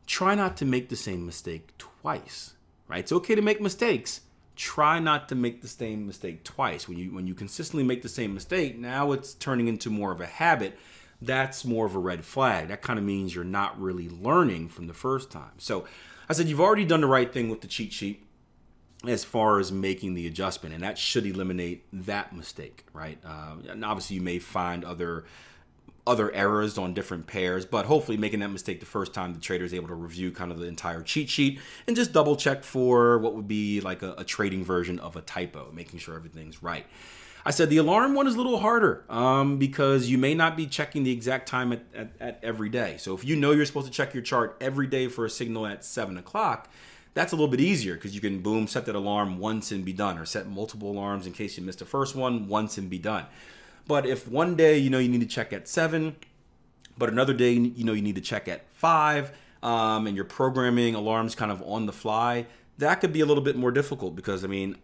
try 0.07 0.35
not 0.35 0.57
to 0.59 0.65
make 0.65 0.89
the 0.89 0.97
same 0.97 1.25
mistake 1.25 1.77
twice. 1.79 2.55
Right? 2.89 3.01
It's 3.01 3.13
okay 3.13 3.35
to 3.35 3.43
make 3.43 3.61
mistakes, 3.61 4.21
try 4.57 4.99
not 4.99 5.29
to 5.29 5.35
make 5.35 5.63
the 5.63 5.69
same 5.69 6.07
mistake 6.07 6.45
twice. 6.45 6.89
When 6.89 6.99
you 6.99 7.13
when 7.13 7.27
you 7.27 7.35
consistently 7.35 7.85
make 7.85 8.03
the 8.03 8.09
same 8.09 8.35
mistake, 8.35 8.79
now 8.79 9.13
it's 9.13 9.35
turning 9.35 9.69
into 9.69 9.91
more 9.91 10.13
of 10.13 10.21
a 10.21 10.27
habit. 10.27 10.79
That's 11.21 11.65
more 11.65 11.87
of 11.87 11.95
a 11.95 11.99
red 11.99 12.25
flag. 12.25 12.69
That 12.69 12.83
kind 12.83 12.99
of 12.99 13.05
means 13.05 13.35
you're 13.35 13.45
not 13.45 13.81
really 13.81 14.09
learning 14.09 14.69
from 14.69 14.87
the 14.87 14.95
first 14.95 15.31
time. 15.31 15.53
So 15.59 15.87
I 16.29 16.33
said 16.33 16.49
you've 16.49 16.61
already 16.61 16.85
done 16.85 17.01
the 17.01 17.07
right 17.07 17.33
thing 17.33 17.49
with 17.49 17.61
the 17.61 17.67
cheat 17.67 17.93
sheet 17.93 18.27
as 19.07 19.25
far 19.25 19.59
as 19.59 19.71
making 19.71 20.15
the 20.15 20.27
adjustment, 20.27 20.75
and 20.75 20.83
that 20.83 20.99
should 20.99 21.27
eliminate 21.27 21.85
that 21.93 22.35
mistake, 22.35 22.85
right? 22.93 23.19
Uh, 23.25 23.57
and 23.69 23.85
obviously, 23.85 24.17
you 24.17 24.23
may 24.23 24.39
find 24.39 24.85
other 24.85 25.25
other 26.07 26.31
errors 26.33 26.77
on 26.77 26.93
different 26.93 27.27
pairs, 27.27 27.65
but 27.65 27.87
hopefully 27.87 28.17
making 28.17 28.41
that 28.41 28.51
mistake 28.51 28.81
the 28.81 28.87
first 28.87 29.15
time 29.15 29.33
the 29.33 29.41
trader 29.41 29.65
is 29.65 29.73
able 29.73 29.89
to 29.89 29.95
review 29.95 30.31
kind 30.31 30.53
of 30.53 30.59
the 30.59 30.67
entire 30.67 31.03
cheat 31.03 31.31
sheet 31.31 31.59
and 31.87 31.97
just 31.97 32.13
double 32.13 32.37
check 32.37 32.63
for 32.63 33.19
what 33.19 33.35
would 33.35 33.49
be 33.49 33.81
like 33.81 34.03
a, 34.03 34.15
a 34.19 34.25
trading 34.25 34.65
version 34.65 34.99
of 34.99 35.17
a 35.17 35.23
typo, 35.23 35.71
making 35.73 35.99
sure 35.99 36.15
everything's 36.15 36.63
right. 36.63 36.85
I 37.47 37.51
said 37.51 37.69
the 37.69 37.77
alarm 37.77 38.15
one 38.15 38.27
is 38.27 38.35
a 38.35 38.37
little 38.39 38.59
harder 38.59 39.05
um, 39.11 39.59
because 39.59 40.09
you 40.09 40.17
may 40.17 40.35
not 40.35 40.57
be 40.57 40.67
checking 40.67 41.05
the 41.05 41.13
exact 41.13 41.47
time 41.47 41.73
at, 41.73 41.83
at, 41.95 42.09
at, 42.19 42.41
every 42.43 42.71
day. 42.71 42.97
So 42.99 43.15
if 43.15 43.23
you 43.25 43.37
know 43.37 43.53
you're 43.53 43.67
supposed 43.67 43.87
to 43.87 43.93
check 43.93 44.15
your 44.15 44.23
chart 44.23 44.57
every 44.61 44.87
day 44.87 45.09
for 45.09 45.27
a 45.27 45.31
signal 45.31 45.67
at 45.67 45.85
seven 45.85 46.17
o'clock, 46.17 46.71
that's 47.13 47.33
a 47.33 47.37
little 47.37 47.51
bit 47.51 47.61
easier 47.61 47.95
because 47.95 48.15
you 48.15 48.21
can 48.21 48.41
boom 48.41 48.67
set 48.67 48.87
that 48.87 48.95
alarm 48.95 49.39
once 49.39 49.71
and 49.73 49.85
be 49.85 49.93
done, 49.93 50.19
or 50.19 50.25
set 50.25 50.49
multiple 50.49 50.91
alarms 50.91 51.27
in 51.27 51.33
case 51.33 51.57
you 51.57 51.65
missed 51.65 51.79
the 51.79 51.85
first 51.85 52.17
one 52.17 52.49
once 52.49 52.79
and 52.79 52.89
be 52.89 52.99
done. 52.99 53.27
But 53.87 54.07
if 54.07 54.29
one 54.29 54.57
day 54.57 54.79
you 54.79 54.91
know 54.91 54.99
you 54.99 55.09
need 55.09 55.21
to 55.21 55.27
check 55.27 55.53
at 55.53 55.69
seven, 55.69 56.17
but 56.97 57.09
another 57.09 57.35
day 57.35 57.53
you 57.53 57.85
know 57.85 57.93
you 57.93 58.03
need 58.03 58.15
to 58.17 58.21
check 58.21 58.49
at 58.49 58.67
five, 58.73 59.33
um, 59.63 60.07
and 60.07 60.17
you're 60.17 60.25
programming 60.25 60.95
alarms 60.95 61.35
kind 61.35 61.53
of 61.53 61.63
on 61.63 61.87
the 61.87 61.93
fly, 61.93 62.47
that 62.79 62.97
could 62.97 63.13
be 63.13 63.21
a 63.21 63.27
little 63.27 63.43
bit 63.43 63.57
more 63.57 63.71
difficult 63.71 64.17
because 64.17 64.45
I 64.45 64.49
mean. 64.49 64.77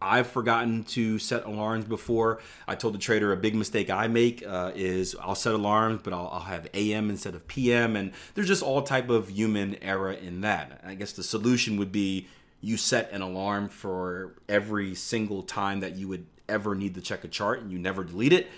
I've 0.00 0.28
forgotten 0.28 0.84
to 0.84 1.18
set 1.18 1.44
alarms 1.44 1.84
before. 1.84 2.40
I 2.68 2.76
told 2.76 2.94
the 2.94 2.98
trader 2.98 3.32
a 3.32 3.36
big 3.36 3.56
mistake 3.56 3.90
I 3.90 4.06
make 4.06 4.46
uh, 4.46 4.70
is 4.76 5.16
I'll 5.20 5.34
set 5.34 5.54
alarms, 5.54 6.02
but 6.04 6.12
I'll, 6.12 6.28
I'll, 6.32 6.40
have 6.42 6.68
AM 6.72 7.10
instead 7.10 7.34
of 7.34 7.48
PM, 7.48 7.96
and 7.96 8.12
there's 8.34 8.46
just 8.46 8.62
all 8.62 8.82
type 8.82 9.10
of 9.10 9.28
human 9.28 9.74
error 9.82 10.12
in 10.12 10.42
that. 10.42 10.80
I 10.86 10.94
guess 10.94 11.10
the 11.10 11.24
solution 11.24 11.76
would 11.78 11.90
be 11.90 12.28
you 12.60 12.76
set 12.76 13.10
an 13.12 13.22
alarm 13.22 13.68
for 13.68 14.34
every 14.48 14.94
single 14.94 15.42
time 15.42 15.80
that 15.80 15.96
you 15.96 16.08
would 16.08 16.26
ever 16.48 16.74
need 16.74 16.94
to 16.94 17.00
check 17.00 17.24
a 17.24 17.28
chart 17.28 17.60
and 17.60 17.70
you 17.70 17.78
never 17.78 18.04
delete 18.04 18.32
it. 18.32 18.48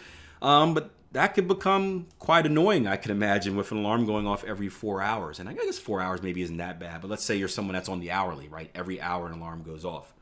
Um, 0.42 0.74
but 0.74 0.90
that 1.12 1.34
could 1.34 1.48
become 1.48 2.06
quite 2.18 2.46
annoying, 2.46 2.86
I 2.86 2.96
can 2.96 3.10
imagine, 3.10 3.56
with 3.56 3.72
an 3.72 3.78
alarm 3.78 4.06
going 4.06 4.26
off 4.26 4.44
every 4.44 4.68
four 4.68 5.02
hours. 5.02 5.40
And 5.40 5.48
I 5.48 5.54
guess 5.54 5.78
four 5.78 6.00
hours 6.00 6.22
maybe 6.22 6.42
isn't 6.42 6.56
that 6.58 6.78
bad, 6.78 7.00
but 7.00 7.10
let's 7.10 7.24
say 7.24 7.36
you're 7.36 7.48
someone 7.48 7.74
that's 7.74 7.88
on 7.88 8.00
the 8.00 8.10
hourly, 8.10 8.48
right? 8.48 8.70
Every 8.74 9.00
hour 9.00 9.26
an 9.26 9.32
alarm 9.32 9.62
goes 9.62 9.84
off. 9.84 10.12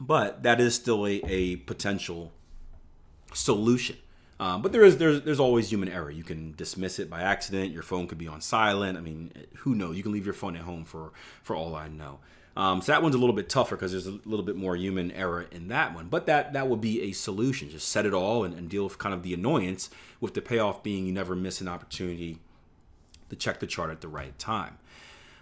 But 0.00 0.42
that 0.42 0.60
is 0.60 0.74
still 0.74 1.06
a, 1.06 1.20
a 1.24 1.56
potential 1.56 2.32
solution. 3.32 3.96
Um, 4.40 4.62
but 4.62 4.70
there 4.70 4.84
is 4.84 4.98
there's 4.98 5.22
there's 5.22 5.40
always 5.40 5.70
human 5.70 5.88
error. 5.88 6.10
You 6.10 6.22
can 6.22 6.52
dismiss 6.52 7.00
it 7.00 7.10
by 7.10 7.22
accident. 7.22 7.72
Your 7.72 7.82
phone 7.82 8.06
could 8.06 8.18
be 8.18 8.28
on 8.28 8.40
silent. 8.40 8.96
I 8.96 9.00
mean, 9.00 9.32
who 9.58 9.74
knows? 9.74 9.96
You 9.96 10.04
can 10.04 10.12
leave 10.12 10.24
your 10.24 10.34
phone 10.34 10.54
at 10.54 10.62
home 10.62 10.84
for 10.84 11.12
for 11.42 11.56
all 11.56 11.74
I 11.74 11.88
know. 11.88 12.20
Um, 12.58 12.82
so 12.82 12.90
that 12.90 13.04
one's 13.04 13.14
a 13.14 13.18
little 13.18 13.36
bit 13.36 13.48
tougher 13.48 13.76
because 13.76 13.92
there's 13.92 14.08
a 14.08 14.18
little 14.24 14.44
bit 14.44 14.56
more 14.56 14.74
human 14.74 15.12
error 15.12 15.46
in 15.52 15.68
that 15.68 15.94
one. 15.94 16.08
But 16.08 16.26
that 16.26 16.54
that 16.54 16.68
would 16.68 16.80
be 16.80 17.02
a 17.02 17.12
solution. 17.12 17.70
Just 17.70 17.88
set 17.88 18.04
it 18.04 18.12
all 18.12 18.42
and, 18.42 18.52
and 18.52 18.68
deal 18.68 18.82
with 18.82 18.98
kind 18.98 19.14
of 19.14 19.22
the 19.22 19.32
annoyance, 19.32 19.90
with 20.20 20.34
the 20.34 20.42
payoff 20.42 20.82
being 20.82 21.06
you 21.06 21.12
never 21.12 21.36
miss 21.36 21.60
an 21.60 21.68
opportunity 21.68 22.40
to 23.30 23.36
check 23.36 23.60
the 23.60 23.66
chart 23.66 23.90
at 23.90 24.00
the 24.00 24.08
right 24.08 24.36
time. 24.40 24.76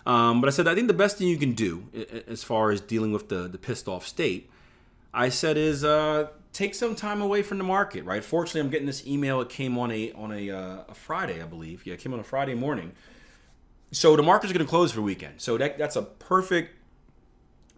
Um, 0.04 0.42
but 0.42 0.48
I 0.48 0.50
said 0.50 0.68
I 0.68 0.74
think 0.74 0.88
the 0.88 0.94
best 0.94 1.16
thing 1.16 1.28
you 1.28 1.38
can 1.38 1.54
do 1.54 1.88
as 2.28 2.44
far 2.44 2.70
as 2.70 2.82
dealing 2.82 3.12
with 3.12 3.30
the 3.30 3.48
the 3.48 3.58
pissed 3.58 3.88
off 3.88 4.06
state, 4.06 4.50
I 5.14 5.30
said 5.30 5.56
is 5.56 5.84
uh, 5.84 6.28
take 6.52 6.74
some 6.74 6.94
time 6.94 7.22
away 7.22 7.42
from 7.42 7.56
the 7.56 7.64
market. 7.64 8.04
Right. 8.04 8.22
Fortunately, 8.22 8.60
I'm 8.60 8.68
getting 8.68 8.86
this 8.86 9.06
email. 9.06 9.40
It 9.40 9.48
came 9.48 9.78
on 9.78 9.90
a 9.90 10.12
on 10.12 10.32
a, 10.32 10.50
uh, 10.50 10.84
a 10.90 10.94
Friday, 10.94 11.42
I 11.42 11.46
believe. 11.46 11.86
Yeah, 11.86 11.94
it 11.94 12.00
came 12.00 12.12
on 12.12 12.20
a 12.20 12.24
Friday 12.24 12.54
morning. 12.54 12.92
So 13.90 14.16
the 14.16 14.22
market's 14.22 14.52
going 14.52 14.64
to 14.64 14.68
close 14.68 14.92
for 14.92 15.00
weekend. 15.00 15.40
So 15.40 15.56
that 15.56 15.78
that's 15.78 15.96
a 15.96 16.02
perfect 16.02 16.74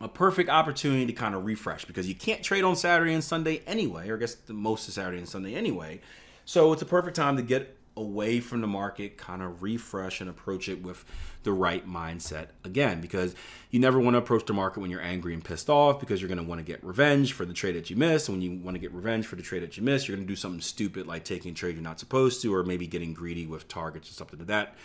a 0.00 0.08
perfect 0.08 0.48
opportunity 0.48 1.06
to 1.06 1.12
kind 1.12 1.34
of 1.34 1.44
refresh 1.44 1.84
because 1.84 2.08
you 2.08 2.14
can't 2.14 2.42
trade 2.42 2.64
on 2.64 2.76
Saturday 2.76 3.12
and 3.12 3.24
Sunday 3.24 3.62
anyway, 3.66 4.08
or 4.08 4.16
I 4.16 4.18
guess 4.18 4.34
the 4.34 4.52
most 4.52 4.86
of 4.88 4.94
Saturday 4.94 5.18
and 5.18 5.28
Sunday 5.28 5.54
anyway. 5.54 6.00
So 6.44 6.72
it's 6.72 6.82
a 6.82 6.86
perfect 6.86 7.16
time 7.16 7.36
to 7.36 7.42
get 7.42 7.76
away 7.98 8.38
from 8.38 8.60
the 8.60 8.66
market, 8.66 9.18
kind 9.18 9.42
of 9.42 9.62
refresh 9.62 10.20
and 10.20 10.30
approach 10.30 10.68
it 10.68 10.80
with 10.80 11.04
the 11.42 11.52
right 11.52 11.86
mindset 11.86 12.46
again. 12.64 13.00
Because 13.00 13.34
you 13.70 13.80
never 13.80 13.98
want 13.98 14.14
to 14.14 14.18
approach 14.18 14.46
the 14.46 14.52
market 14.54 14.80
when 14.80 14.90
you're 14.90 15.02
angry 15.02 15.34
and 15.34 15.44
pissed 15.44 15.68
off 15.68 16.00
because 16.00 16.22
you're 16.22 16.28
going 16.28 16.38
to 16.38 16.44
want 16.44 16.60
to 16.60 16.64
get 16.64 16.82
revenge 16.82 17.32
for 17.32 17.44
the 17.44 17.52
trade 17.52 17.74
that 17.74 17.90
you 17.90 17.96
missed. 17.96 18.28
And 18.28 18.38
when 18.38 18.42
you 18.42 18.58
want 18.60 18.76
to 18.76 18.78
get 18.78 18.92
revenge 18.92 19.26
for 19.26 19.36
the 19.36 19.42
trade 19.42 19.62
that 19.62 19.76
you 19.76 19.82
missed, 19.82 20.08
you're 20.08 20.16
going 20.16 20.26
to 20.26 20.32
do 20.32 20.36
something 20.36 20.60
stupid 20.60 21.06
like 21.06 21.24
taking 21.24 21.52
a 21.52 21.54
trade 21.54 21.74
you're 21.74 21.82
not 21.82 21.98
supposed 21.98 22.40
to, 22.42 22.54
or 22.54 22.62
maybe 22.62 22.86
getting 22.86 23.12
greedy 23.12 23.46
with 23.46 23.66
targets 23.68 24.08
or 24.08 24.14
something 24.14 24.40
of 24.40 24.46
that 24.46 24.76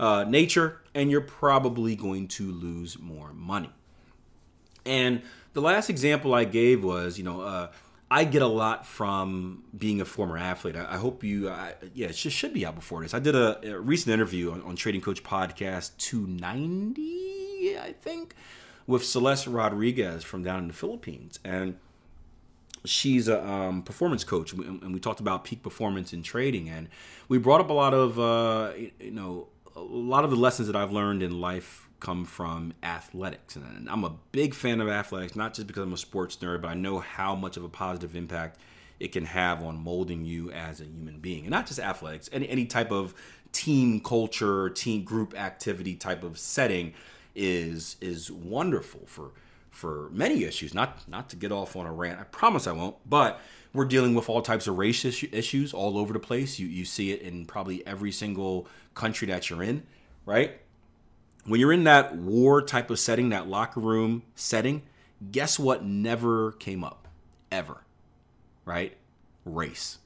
uh, 0.00 0.24
nature. 0.24 0.80
And 0.94 1.10
you're 1.10 1.20
probably 1.20 1.94
going 1.94 2.28
to 2.28 2.50
lose 2.50 2.98
more 2.98 3.32
money. 3.34 3.70
And 4.84 5.22
the 5.52 5.60
last 5.60 5.90
example 5.90 6.34
I 6.34 6.44
gave 6.44 6.82
was, 6.82 7.18
you 7.18 7.24
know, 7.24 7.40
uh, 7.42 7.68
I 8.10 8.24
get 8.24 8.42
a 8.42 8.46
lot 8.46 8.86
from 8.86 9.64
being 9.76 10.02
a 10.02 10.04
former 10.04 10.36
athlete. 10.36 10.76
I, 10.76 10.94
I 10.94 10.96
hope 10.98 11.24
you, 11.24 11.48
uh, 11.48 11.72
yeah, 11.94 12.08
it 12.08 12.12
just 12.12 12.36
should 12.36 12.52
be 12.52 12.66
out 12.66 12.74
before 12.74 13.02
this. 13.02 13.14
I 13.14 13.18
did 13.18 13.34
a, 13.34 13.74
a 13.74 13.80
recent 13.80 14.12
interview 14.12 14.52
on, 14.52 14.60
on, 14.62 14.76
Trading 14.76 15.00
Coach 15.00 15.22
Podcast 15.22 15.96
290, 15.96 17.78
I 17.78 17.92
think, 18.02 18.34
with 18.86 19.02
Celeste 19.02 19.46
Rodriguez 19.46 20.24
from 20.24 20.42
down 20.42 20.58
in 20.58 20.68
the 20.68 20.74
Philippines. 20.74 21.38
And 21.42 21.78
she's 22.84 23.28
a 23.28 23.42
um, 23.46 23.82
performance 23.82 24.24
coach, 24.24 24.52
and 24.52 24.92
we 24.92 25.00
talked 25.00 25.20
about 25.20 25.44
peak 25.44 25.62
performance 25.62 26.12
in 26.12 26.22
trading. 26.22 26.68
And 26.68 26.88
we 27.28 27.38
brought 27.38 27.62
up 27.62 27.70
a 27.70 27.74
lot 27.74 27.94
of, 27.94 28.18
uh, 28.18 28.72
you 29.00 29.10
know, 29.10 29.48
a 29.74 29.80
lot 29.80 30.24
of 30.24 30.30
the 30.30 30.36
lessons 30.36 30.66
that 30.66 30.76
I've 30.76 30.92
learned 30.92 31.22
in 31.22 31.40
life 31.40 31.88
come 32.02 32.24
from 32.24 32.74
athletics. 32.82 33.54
And 33.54 33.88
I'm 33.88 34.02
a 34.02 34.16
big 34.32 34.54
fan 34.54 34.80
of 34.80 34.88
athletics, 34.88 35.36
not 35.36 35.54
just 35.54 35.68
because 35.68 35.84
I'm 35.84 35.92
a 35.92 35.96
sports 35.96 36.36
nerd, 36.36 36.62
but 36.62 36.68
I 36.68 36.74
know 36.74 36.98
how 36.98 37.36
much 37.36 37.56
of 37.56 37.62
a 37.62 37.68
positive 37.68 38.16
impact 38.16 38.58
it 38.98 39.12
can 39.12 39.24
have 39.24 39.62
on 39.62 39.82
molding 39.82 40.24
you 40.24 40.50
as 40.50 40.80
a 40.80 40.84
human 40.84 41.20
being. 41.20 41.44
And 41.44 41.50
not 41.50 41.66
just 41.66 41.78
athletics, 41.78 42.28
any, 42.32 42.48
any 42.48 42.66
type 42.66 42.90
of 42.90 43.14
team 43.52 44.00
culture, 44.00 44.68
team 44.70 45.04
group 45.04 45.38
activity 45.38 45.94
type 45.94 46.24
of 46.24 46.38
setting 46.38 46.92
is 47.34 47.96
is 48.00 48.30
wonderful 48.30 49.02
for 49.06 49.30
for 49.70 50.10
many 50.10 50.42
issues. 50.42 50.74
Not 50.74 51.08
not 51.08 51.30
to 51.30 51.36
get 51.36 51.52
off 51.52 51.76
on 51.76 51.86
a 51.86 51.92
rant. 51.92 52.18
I 52.18 52.24
promise 52.24 52.66
I 52.66 52.72
won't. 52.72 52.96
But 53.08 53.40
we're 53.72 53.84
dealing 53.84 54.14
with 54.14 54.28
all 54.28 54.42
types 54.42 54.66
of 54.66 54.76
race 54.76 55.04
issues 55.04 55.72
all 55.72 55.96
over 55.96 56.12
the 56.12 56.20
place. 56.20 56.58
You 56.58 56.66
you 56.66 56.84
see 56.84 57.12
it 57.12 57.22
in 57.22 57.46
probably 57.46 57.86
every 57.86 58.10
single 58.10 58.66
country 58.94 59.28
that 59.28 59.48
you're 59.50 59.62
in, 59.62 59.84
right? 60.26 60.58
When 61.44 61.60
you're 61.60 61.72
in 61.72 61.84
that 61.84 62.16
war 62.16 62.62
type 62.62 62.90
of 62.90 62.98
setting, 62.98 63.30
that 63.30 63.48
locker 63.48 63.80
room 63.80 64.22
setting, 64.34 64.82
guess 65.30 65.58
what 65.58 65.84
never 65.84 66.52
came 66.52 66.84
up 66.84 67.08
ever? 67.50 67.82
Right? 68.64 68.96
Race. 69.44 69.98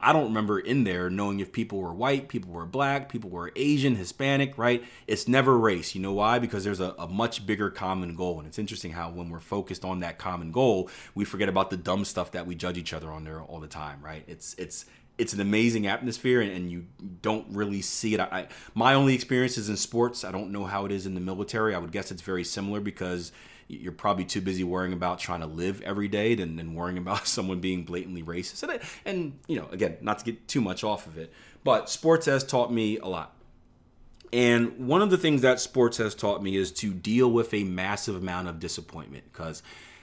I 0.00 0.12
don't 0.12 0.26
remember 0.26 0.60
in 0.60 0.84
there 0.84 1.10
knowing 1.10 1.40
if 1.40 1.50
people 1.50 1.80
were 1.80 1.92
white, 1.92 2.28
people 2.28 2.52
were 2.52 2.66
black, 2.66 3.08
people 3.08 3.30
were 3.30 3.50
Asian, 3.56 3.96
Hispanic, 3.96 4.56
right? 4.56 4.84
It's 5.08 5.26
never 5.26 5.58
race. 5.58 5.94
You 5.96 6.00
know 6.00 6.12
why? 6.12 6.38
Because 6.38 6.62
there's 6.62 6.78
a, 6.78 6.94
a, 6.98 7.08
much 7.08 7.46
bigger 7.46 7.68
common 7.68 8.14
goal. 8.14 8.38
And 8.38 8.46
it's 8.46 8.60
interesting 8.60 8.92
how 8.92 9.10
when 9.10 9.28
we're 9.28 9.40
focused 9.40 9.84
on 9.84 9.98
that 10.00 10.16
common 10.16 10.52
goal, 10.52 10.88
we 11.16 11.24
forget 11.24 11.48
about 11.48 11.70
the 11.70 11.76
dumb 11.76 12.04
stuff 12.04 12.30
that 12.30 12.46
we 12.46 12.54
judge 12.54 12.78
each 12.78 12.92
other 12.92 13.10
on 13.10 13.24
there 13.24 13.42
all 13.42 13.58
the 13.58 13.66
time, 13.66 14.00
right? 14.00 14.22
It's 14.28 14.54
it's 14.56 14.84
it's 15.18 15.32
an 15.32 15.40
amazing 15.40 15.86
atmosphere 15.86 16.40
and, 16.40 16.52
and 16.52 16.70
you 16.70 16.86
don't 17.22 17.46
really 17.50 17.82
see 17.82 18.14
it. 18.14 18.20
I, 18.20 18.46
my 18.74 18.94
only 18.94 19.14
experience 19.14 19.58
is 19.58 19.68
in 19.68 19.76
sports. 19.76 20.24
I 20.24 20.30
don't 20.30 20.52
know 20.52 20.64
how 20.64 20.86
it 20.86 20.92
is 20.92 21.06
in 21.06 21.14
the 21.14 21.20
military. 21.20 21.74
I 21.74 21.78
would 21.78 21.92
guess 21.92 22.12
it's 22.12 22.22
very 22.22 22.44
similar 22.44 22.80
because 22.80 23.32
you're 23.66 23.92
probably 23.92 24.24
too 24.24 24.40
busy 24.40 24.64
worrying 24.64 24.92
about 24.92 25.18
trying 25.18 25.40
to 25.40 25.46
live 25.46 25.82
every 25.82 26.08
day 26.08 26.34
than, 26.34 26.56
than 26.56 26.74
worrying 26.74 26.98
about 26.98 27.26
someone 27.26 27.60
being 27.60 27.82
blatantly 27.84 28.22
racist. 28.22 28.62
And, 28.62 28.80
and, 29.04 29.38
you 29.48 29.58
know, 29.58 29.68
again, 29.72 29.98
not 30.00 30.20
to 30.20 30.24
get 30.24 30.48
too 30.48 30.60
much 30.60 30.84
off 30.84 31.06
of 31.06 31.18
it, 31.18 31.32
but 31.64 31.90
sports 31.90 32.26
has 32.26 32.44
taught 32.44 32.72
me 32.72 32.98
a 32.98 33.06
lot. 33.06 33.34
And 34.32 34.86
one 34.86 35.02
of 35.02 35.10
the 35.10 35.16
things 35.16 35.42
that 35.42 35.58
sports 35.58 35.96
has 35.96 36.14
taught 36.14 36.42
me 36.42 36.56
is 36.56 36.70
to 36.72 36.92
deal 36.92 37.30
with 37.30 37.52
a 37.54 37.64
massive 37.64 38.14
amount 38.14 38.48
of 38.48 38.60
disappointment 38.60 39.24
because 39.32 39.62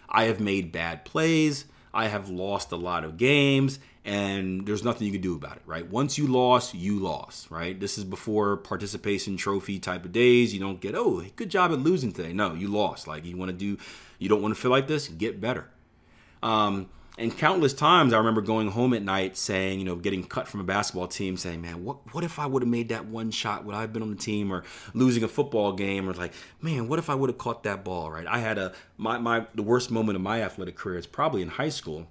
I 0.10 0.26
have 0.26 0.40
made 0.40 0.72
bad 0.72 1.06
plays. 1.06 1.66
I 1.94 2.08
have 2.08 2.30
lost 2.30 2.72
a 2.72 2.76
lot 2.76 3.04
of 3.04 3.18
games 3.18 3.80
and 4.06 4.68
there's 4.68 4.84
nothing 4.84 5.08
you 5.08 5.12
can 5.12 5.22
do 5.22 5.36
about 5.36 5.58
it, 5.58 5.64
right? 5.66 5.90
Once 5.90 6.16
you 6.16 6.28
lost, 6.28 6.76
you 6.76 7.00
lost, 7.00 7.50
right? 7.50 7.80
This 7.80 7.98
is 7.98 8.04
before 8.04 8.56
participation 8.56 9.36
trophy 9.36 9.80
type 9.80 10.06
of 10.06 10.12
days. 10.12 10.54
You 10.54 10.60
don't 10.60 10.80
get, 10.80 10.94
oh, 10.94 11.24
good 11.36 11.50
job 11.50 11.72
at 11.72 11.80
losing 11.80 12.12
today. 12.14 12.32
No, 12.32 12.54
you 12.54 12.68
lost. 12.68 13.08
Like 13.08 13.26
you 13.26 13.36
want 13.36 13.50
to 13.50 13.58
do, 13.58 13.82
you 14.20 14.30
don't 14.30 14.44
want 14.44 14.54
to 14.54 14.62
feel 14.62 14.70
like 14.70 14.88
this, 14.88 15.08
get 15.08 15.42
better. 15.42 15.68
Um, 16.44 16.90
and 17.18 17.36
countless 17.36 17.74
times 17.74 18.14
I 18.14 18.18
remember 18.18 18.42
going 18.42 18.70
home 18.70 18.94
at 18.94 19.02
night 19.02 19.38
saying, 19.38 19.80
you 19.80 19.86
know, 19.86 19.96
getting 19.96 20.24
cut 20.24 20.48
from 20.48 20.60
a 20.60 20.66
basketball 20.66 21.08
team, 21.08 21.36
saying, 21.36 21.62
man, 21.62 21.84
what 21.84 22.14
what 22.14 22.24
if 22.26 22.38
I 22.38 22.46
would 22.46 22.62
have 22.62 22.70
made 22.70 22.90
that 22.90 23.06
one 23.06 23.32
shot? 23.32 23.64
Would 23.64 23.74
I 23.74 23.82
have 23.82 23.94
been 23.94 24.02
on 24.02 24.10
the 24.10 24.18
team 24.18 24.52
or 24.52 24.64
losing 24.94 25.24
a 25.24 25.28
football 25.30 25.72
game? 25.72 26.10
Or 26.10 26.14
like, 26.14 26.34
man, 26.62 26.90
what 26.90 27.00
if 27.00 27.10
I 27.10 27.16
would 27.16 27.30
have 27.30 27.38
caught 27.38 27.64
that 27.64 27.86
ball? 27.86 28.12
Right? 28.12 28.28
I 28.28 28.40
had 28.40 28.58
a 28.58 28.74
my 28.98 29.18
my 29.18 29.48
the 29.56 29.64
worst 29.64 29.92
moment 29.92 30.18
of 30.18 30.22
my 30.22 30.44
athletic 30.44 30.76
career 30.76 30.98
is 30.98 31.08
probably 31.08 31.42
in 31.42 31.48
high 31.48 31.70
school 31.70 32.08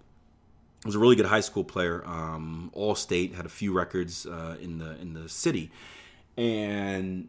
was 0.85 0.95
a 0.95 0.99
really 0.99 1.17
good 1.17 1.27
high 1.27 1.41
school 1.41 1.65
player, 1.65 2.05
um, 2.07 2.71
all 2.75 2.95
state, 2.95 3.35
had 3.35 3.47
a 3.47 3.51
few 3.51 3.73
records 3.73 4.27
uh, 4.27 4.57
in 4.61 4.79
the 4.79 5.01
in 5.01 5.15
the 5.15 5.29
city, 5.29 5.71
and 6.37 7.29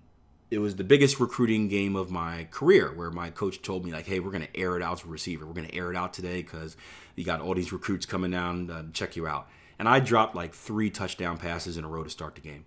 it 0.52 0.60
was 0.60 0.76
the 0.76 0.84
biggest 0.84 1.20
recruiting 1.20 1.68
game 1.68 1.96
of 1.96 2.12
my 2.12 2.48
career. 2.52 2.94
Where 2.94 3.12
my 3.12 3.30
coach 3.30 3.62
told 3.62 3.86
me 3.86 3.92
like, 3.92 4.06
"Hey, 4.06 4.20
we're 4.20 4.32
going 4.32 4.46
to 4.46 4.58
air 4.58 4.76
it 4.76 4.84
out 4.84 5.00
to 5.00 5.08
receiver. 5.08 5.46
We're 5.46 5.54
going 5.54 5.68
to 5.68 5.76
air 5.76 5.90
it 5.90 5.98
out 5.98 6.14
today 6.14 6.42
because 6.42 6.76
you 7.16 7.24
got 7.24 7.42
all 7.42 7.54
these 7.54 7.72
recruits 7.72 8.06
coming 8.06 8.32
down 8.32 8.68
to 8.68 8.88
check 8.94 9.16
you 9.16 9.28
out." 9.28 9.48
And 9.80 9.90
I 9.90 10.00
dropped 10.00 10.36
like 10.36 10.54
three 10.54 10.90
touchdown 10.90 11.38
passes 11.38 11.78
in 11.78 11.84
a 11.84 11.88
row 11.88 12.04
to 12.04 12.10
start 12.10 12.36
the 12.36 12.42
game. 12.42 12.66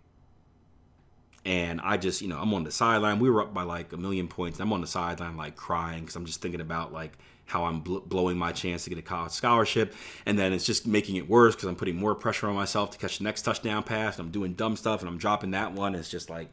And 1.44 1.80
I 1.80 1.96
just, 1.96 2.20
you 2.20 2.28
know, 2.28 2.38
I'm 2.38 2.52
on 2.52 2.64
the 2.64 2.70
sideline. 2.70 3.20
We 3.20 3.30
were 3.30 3.42
up 3.42 3.54
by 3.54 3.62
like 3.62 3.92
a 3.92 3.96
million 3.96 4.28
points. 4.28 4.60
I'm 4.60 4.72
on 4.72 4.82
the 4.82 4.86
sideline 4.86 5.36
like 5.36 5.56
crying 5.56 6.00
because 6.00 6.16
I'm 6.16 6.26
just 6.26 6.42
thinking 6.42 6.60
about 6.60 6.92
like 6.92 7.16
how 7.48 7.64
I'm 7.64 7.80
bl- 7.80 7.98
blowing 7.98 8.36
my 8.36 8.52
chance 8.52 8.84
to 8.84 8.90
get 8.90 8.98
a 8.98 9.02
college 9.02 9.32
scholarship. 9.32 9.94
And 10.26 10.38
then 10.38 10.52
it's 10.52 10.66
just 10.66 10.86
making 10.86 11.16
it 11.16 11.28
worse 11.28 11.54
because 11.54 11.68
I'm 11.68 11.76
putting 11.76 11.96
more 11.96 12.14
pressure 12.14 12.46
on 12.46 12.54
myself 12.54 12.90
to 12.90 12.98
catch 12.98 13.18
the 13.18 13.24
next 13.24 13.42
touchdown 13.42 13.82
pass. 13.82 14.18
I'm 14.18 14.30
doing 14.30 14.52
dumb 14.52 14.76
stuff 14.76 15.00
and 15.00 15.08
I'm 15.08 15.16
dropping 15.16 15.52
that 15.52 15.72
one. 15.72 15.94
It's 15.94 16.10
just 16.10 16.28
like, 16.28 16.50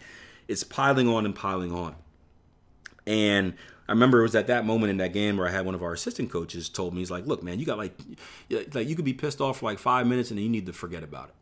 it's 0.48 0.64
piling 0.64 1.10
on 1.10 1.26
and 1.26 1.36
piling 1.36 1.74
on. 1.74 1.96
And 3.06 3.56
I 3.88 3.92
remember 3.92 4.20
it 4.20 4.24
was 4.24 4.36
at 4.36 4.48
that 4.48 4.66
moment 4.66 4.90
in 4.90 4.98
that 4.98 5.12
game 5.12 5.36
where 5.36 5.48
I 5.48 5.52
had 5.52 5.66
one 5.66 5.76
of 5.76 5.84
our 5.84 5.94
assistant 5.94 6.32
coaches 6.32 6.70
told 6.70 6.94
me, 6.94 7.02
he's 7.02 7.12
like, 7.12 7.28
look, 7.28 7.44
man, 7.44 7.60
you 7.60 7.66
got 7.66 7.78
like, 7.78 7.94
like 8.50 8.88
you 8.88 8.96
could 8.96 9.06
be 9.06 9.14
pissed 9.14 9.42
off 9.42 9.60
for 9.60 9.66
like 9.66 9.80
five 9.80 10.08
minutes 10.08 10.32
and 10.32 10.38
then 10.38 10.44
you 10.46 10.50
need 10.50 10.66
to 10.66 10.74
forget 10.74 11.04
about 11.04 11.28
it 11.28 11.36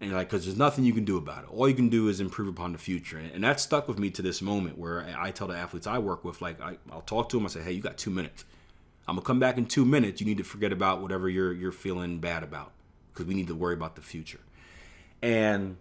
and 0.00 0.12
like 0.12 0.30
because 0.30 0.46
there's 0.46 0.56
nothing 0.56 0.84
you 0.84 0.92
can 0.92 1.04
do 1.04 1.16
about 1.16 1.44
it. 1.44 1.50
All 1.52 1.68
you 1.68 1.74
can 1.74 1.88
do 1.88 2.08
is 2.08 2.20
improve 2.20 2.48
upon 2.48 2.72
the 2.72 2.78
future. 2.78 3.18
And 3.18 3.44
that 3.44 3.60
stuck 3.60 3.86
with 3.86 3.98
me 3.98 4.10
to 4.10 4.22
this 4.22 4.40
moment 4.40 4.78
where 4.78 5.06
i 5.18 5.30
tell 5.30 5.46
the 5.46 5.56
athletes 5.56 5.86
i 5.86 5.98
work 5.98 6.24
with 6.24 6.40
like 6.40 6.60
I, 6.60 6.78
will 6.90 7.02
talk 7.02 7.28
to 7.30 7.36
them 7.36 7.46
i 7.46 7.48
say 7.48 7.62
hey 7.62 7.72
you 7.72 7.82
got 7.82 7.98
two 7.98 8.10
minutes. 8.10 8.44
I'm 9.06 9.16
gonna 9.16 9.26
come 9.26 9.40
back 9.40 9.58
in 9.58 9.66
two 9.66 9.84
minutes. 9.84 10.20
You 10.20 10.26
need 10.26 10.38
to 10.38 10.44
forget 10.44 10.72
about 10.72 11.02
whatever 11.02 11.28
you're 11.28 11.52
you're 11.52 11.72
feeling 11.72 12.18
bad 12.18 12.42
about 12.42 12.72
because 13.12 13.26
we 13.26 13.34
need 13.34 13.48
to 13.48 13.54
worry 13.54 13.74
about 13.74 13.96
the 13.96 14.02
future. 14.02 14.40
And 15.22 15.76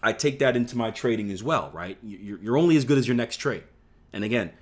i 0.00 0.12
take 0.12 0.38
that 0.38 0.54
into 0.54 0.76
my 0.76 0.90
trading 0.90 1.30
as 1.30 1.42
well 1.42 1.70
right? 1.72 1.98
You're, 2.02 2.38
you're 2.38 2.56
only 2.58 2.76
as 2.76 2.84
good 2.84 2.98
as 2.98 3.08
your 3.08 3.16
next 3.16 3.38
trade. 3.38 3.64
And 4.12 4.22
again 4.22 4.52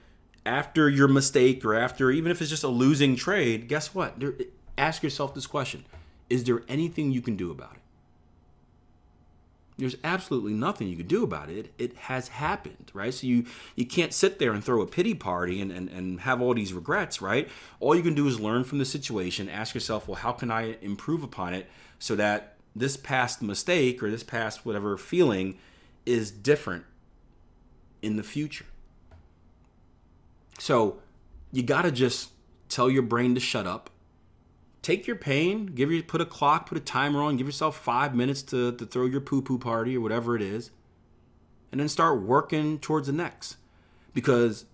after 0.44 0.88
your 0.88 1.08
mistake 1.08 1.64
or 1.64 1.74
after 1.74 2.12
even 2.12 2.30
if 2.30 2.40
it's 2.40 2.50
just 2.50 2.62
a 2.62 2.68
losing 2.68 3.16
trade 3.16 3.66
guess 3.66 3.92
what? 3.92 4.20
There, 4.20 4.34
ask 4.78 5.02
yourself 5.02 5.34
this 5.34 5.48
question. 5.48 5.84
Is 6.30 6.44
there 6.44 6.62
anything 6.68 7.10
you 7.10 7.20
can 7.20 7.36
do 7.36 7.50
about 7.50 7.74
it 7.74 7.80
there's 9.78 9.96
absolutely 10.02 10.54
nothing 10.54 10.88
you 10.88 10.96
can 10.96 11.06
do 11.06 11.22
about 11.22 11.50
it. 11.50 11.72
It 11.78 11.96
has 11.96 12.28
happened, 12.28 12.90
right? 12.94 13.12
So 13.12 13.26
you 13.26 13.44
you 13.74 13.86
can't 13.86 14.12
sit 14.12 14.38
there 14.38 14.52
and 14.52 14.64
throw 14.64 14.80
a 14.80 14.86
pity 14.86 15.14
party 15.14 15.60
and, 15.60 15.70
and, 15.70 15.88
and 15.90 16.20
have 16.20 16.40
all 16.40 16.54
these 16.54 16.72
regrets, 16.72 17.20
right? 17.20 17.48
All 17.78 17.94
you 17.94 18.02
can 18.02 18.14
do 18.14 18.26
is 18.26 18.40
learn 18.40 18.64
from 18.64 18.78
the 18.78 18.84
situation, 18.84 19.48
ask 19.48 19.74
yourself, 19.74 20.08
well, 20.08 20.16
how 20.16 20.32
can 20.32 20.50
I 20.50 20.76
improve 20.80 21.22
upon 21.22 21.52
it 21.52 21.68
so 21.98 22.16
that 22.16 22.56
this 22.76 22.96
past 22.96 23.40
mistake 23.40 24.02
or 24.02 24.10
this 24.10 24.22
past 24.22 24.66
whatever 24.66 24.98
feeling 24.98 25.58
is 26.04 26.30
different 26.30 26.84
in 28.02 28.16
the 28.16 28.22
future. 28.22 28.66
So 30.58 30.98
you 31.52 31.62
got 31.62 31.82
to 31.82 31.90
just 31.90 32.30
tell 32.68 32.90
your 32.90 33.02
brain 33.02 33.34
to 33.34 33.40
shut 33.40 33.66
up. 33.66 33.90
Take 34.86 35.08
your 35.08 35.16
pain, 35.16 35.66
give 35.66 35.90
you 35.90 36.00
put 36.00 36.20
a 36.20 36.24
clock, 36.24 36.68
put 36.68 36.78
a 36.78 36.80
timer 36.80 37.20
on, 37.20 37.36
give 37.36 37.48
yourself 37.48 37.76
five 37.76 38.14
minutes 38.14 38.40
to, 38.42 38.70
to 38.70 38.86
throw 38.86 39.04
your 39.04 39.20
poo 39.20 39.42
poo 39.42 39.58
party 39.58 39.96
or 39.96 40.00
whatever 40.00 40.36
it 40.36 40.42
is, 40.42 40.70
and 41.72 41.80
then 41.80 41.88
start 41.88 42.22
working 42.22 42.78
towards 42.78 43.08
the 43.08 43.12
next. 43.12 43.56
Because 44.14 44.64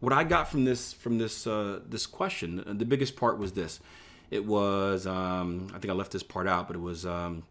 what 0.00 0.10
I 0.10 0.24
got 0.24 0.48
from 0.48 0.64
this 0.64 0.94
from 0.94 1.18
this 1.18 1.46
uh, 1.46 1.80
this 1.86 2.06
question, 2.06 2.64
the 2.66 2.86
biggest 2.86 3.14
part 3.14 3.36
was 3.36 3.52
this. 3.52 3.78
It 4.30 4.46
was 4.46 5.06
um, 5.06 5.66
I 5.74 5.78
think 5.78 5.90
I 5.90 5.94
left 5.94 6.12
this 6.12 6.22
part 6.22 6.48
out, 6.48 6.66
but 6.66 6.74
it 6.74 6.80
was 6.80 7.04
um, 7.04 7.42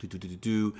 do, 0.00 0.08
do, 0.08 0.18
do, 0.18 0.34
do, 0.34 0.74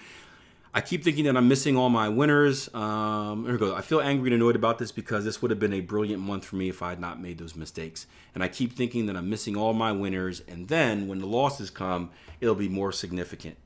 I 0.75 0.81
keep 0.83 1.03
thinking 1.03 1.25
that 1.25 1.37
I'm 1.37 1.49
missing 1.49 1.77
all 1.77 1.89
my 1.89 2.09
winners. 2.09 2.73
Um, 2.75 3.45
here 3.45 3.53
we 3.53 3.59
go. 3.59 3.75
I 3.75 3.81
feel 3.81 4.01
angry 4.01 4.29
and 4.29 4.35
annoyed 4.35 4.57
about 4.57 4.79
this 4.79 4.93
because 4.93 5.25
this 5.25 5.41
would 5.41 5.51
have 5.51 5.59
been 5.59 5.73
a 5.73 5.81
brilliant 5.81 6.23
month 6.23 6.45
for 6.45 6.57
me 6.57 6.69
if 6.69 6.83
I 6.83 6.91
had 6.91 7.01
not 7.01 7.21
made 7.21 7.39
those 7.39 7.57
mistakes. 7.57 8.07
And 8.35 8.43
I 8.43 8.49
keep 8.49 8.75
thinking 8.75 9.07
that 9.07 9.17
I'm 9.17 9.31
missing 9.31 9.57
all 9.57 9.73
my 9.73 9.93
winners, 9.93 10.43
and 10.47 10.69
then 10.69 11.09
when 11.09 11.19
the 11.19 11.27
losses 11.27 11.71
come, 11.71 12.11
it'll 12.41 12.55
be 12.55 12.69
more 12.69 12.93
significant. 12.93 13.57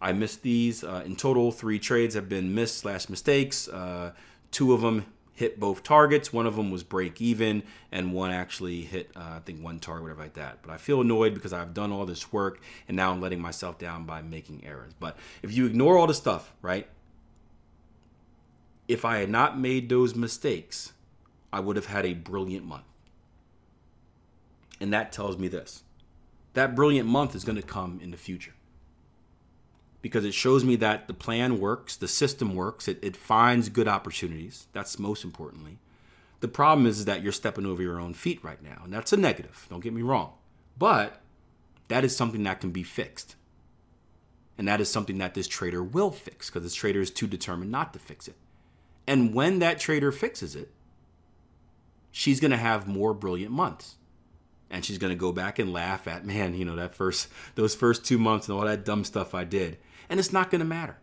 I 0.00 0.12
missed 0.12 0.42
these. 0.42 0.84
Uh, 0.84 1.02
in 1.04 1.16
total, 1.16 1.52
three 1.52 1.78
trades 1.78 2.14
have 2.14 2.28
been 2.28 2.54
missed 2.54 2.78
slash 2.78 3.08
mistakes. 3.08 3.68
Uh, 3.68 4.12
two 4.50 4.72
of 4.72 4.80
them 4.80 5.06
hit 5.34 5.58
both 5.58 5.82
targets. 5.82 6.32
One 6.32 6.46
of 6.46 6.56
them 6.56 6.70
was 6.70 6.82
break 6.82 7.20
even, 7.20 7.64
and 7.92 8.12
one 8.12 8.30
actually 8.30 8.82
hit, 8.82 9.10
uh, 9.16 9.34
I 9.36 9.40
think, 9.44 9.62
one 9.62 9.80
target, 9.80 10.04
whatever 10.04 10.22
like 10.22 10.34
that. 10.34 10.58
But 10.62 10.70
I 10.70 10.76
feel 10.76 11.00
annoyed 11.00 11.34
because 11.34 11.52
I've 11.52 11.74
done 11.74 11.92
all 11.92 12.06
this 12.06 12.32
work, 12.32 12.60
and 12.88 12.96
now 12.96 13.10
I'm 13.10 13.20
letting 13.20 13.40
myself 13.40 13.78
down 13.78 14.04
by 14.04 14.22
making 14.22 14.64
errors. 14.64 14.92
But 14.98 15.16
if 15.42 15.52
you 15.52 15.66
ignore 15.66 15.98
all 15.98 16.06
the 16.06 16.14
stuff, 16.14 16.52
right? 16.62 16.88
If 18.86 19.04
I 19.04 19.18
had 19.18 19.30
not 19.30 19.58
made 19.58 19.88
those 19.88 20.14
mistakes, 20.14 20.92
I 21.52 21.60
would 21.60 21.76
have 21.76 21.86
had 21.86 22.06
a 22.06 22.14
brilliant 22.14 22.64
month. 22.64 22.84
And 24.80 24.92
that 24.92 25.12
tells 25.12 25.38
me 25.38 25.48
this 25.48 25.82
that 26.52 26.76
brilliant 26.76 27.08
month 27.08 27.34
is 27.34 27.44
going 27.44 27.56
to 27.56 27.62
come 27.62 27.98
in 28.02 28.10
the 28.10 28.16
future 28.16 28.54
because 30.04 30.26
it 30.26 30.34
shows 30.34 30.66
me 30.66 30.76
that 30.76 31.08
the 31.08 31.14
plan 31.14 31.58
works, 31.58 31.96
the 31.96 32.06
system 32.06 32.54
works, 32.54 32.88
it, 32.88 32.98
it 33.00 33.16
finds 33.16 33.70
good 33.70 33.88
opportunities. 33.88 34.66
That's 34.74 34.98
most 34.98 35.24
importantly. 35.24 35.78
The 36.40 36.48
problem 36.48 36.86
is, 36.86 36.98
is 36.98 37.04
that 37.06 37.22
you're 37.22 37.32
stepping 37.32 37.64
over 37.64 37.80
your 37.80 37.98
own 37.98 38.12
feet 38.12 38.44
right 38.44 38.62
now, 38.62 38.82
and 38.84 38.92
that's 38.92 39.14
a 39.14 39.16
negative, 39.16 39.66
don't 39.70 39.80
get 39.80 39.94
me 39.94 40.02
wrong. 40.02 40.34
But 40.78 41.22
that 41.88 42.04
is 42.04 42.14
something 42.14 42.42
that 42.42 42.60
can 42.60 42.70
be 42.70 42.82
fixed. 42.82 43.36
And 44.58 44.68
that 44.68 44.78
is 44.78 44.90
something 44.90 45.16
that 45.16 45.32
this 45.32 45.48
trader 45.48 45.82
will 45.82 46.10
fix 46.10 46.50
because 46.50 46.64
this 46.64 46.74
trader 46.74 47.00
is 47.00 47.10
too 47.10 47.26
determined 47.26 47.70
not 47.70 47.94
to 47.94 47.98
fix 47.98 48.28
it. 48.28 48.36
And 49.06 49.32
when 49.32 49.58
that 49.60 49.78
trader 49.78 50.12
fixes 50.12 50.54
it, 50.54 50.70
she's 52.10 52.40
going 52.40 52.50
to 52.50 52.58
have 52.58 52.86
more 52.86 53.14
brilliant 53.14 53.52
months. 53.52 53.96
And 54.68 54.84
she's 54.84 54.98
going 54.98 55.12
to 55.12 55.18
go 55.18 55.32
back 55.32 55.58
and 55.58 55.72
laugh 55.72 56.06
at, 56.06 56.26
man, 56.26 56.52
you 56.52 56.66
know, 56.66 56.76
that 56.76 56.94
first 56.94 57.28
those 57.54 57.74
first 57.74 58.04
2 58.04 58.18
months 58.18 58.50
and 58.50 58.58
all 58.58 58.66
that 58.66 58.84
dumb 58.84 59.04
stuff 59.04 59.34
I 59.34 59.44
did 59.44 59.78
and 60.08 60.20
it's 60.20 60.32
not 60.32 60.50
going 60.50 60.60
to 60.60 60.66
matter. 60.66 60.96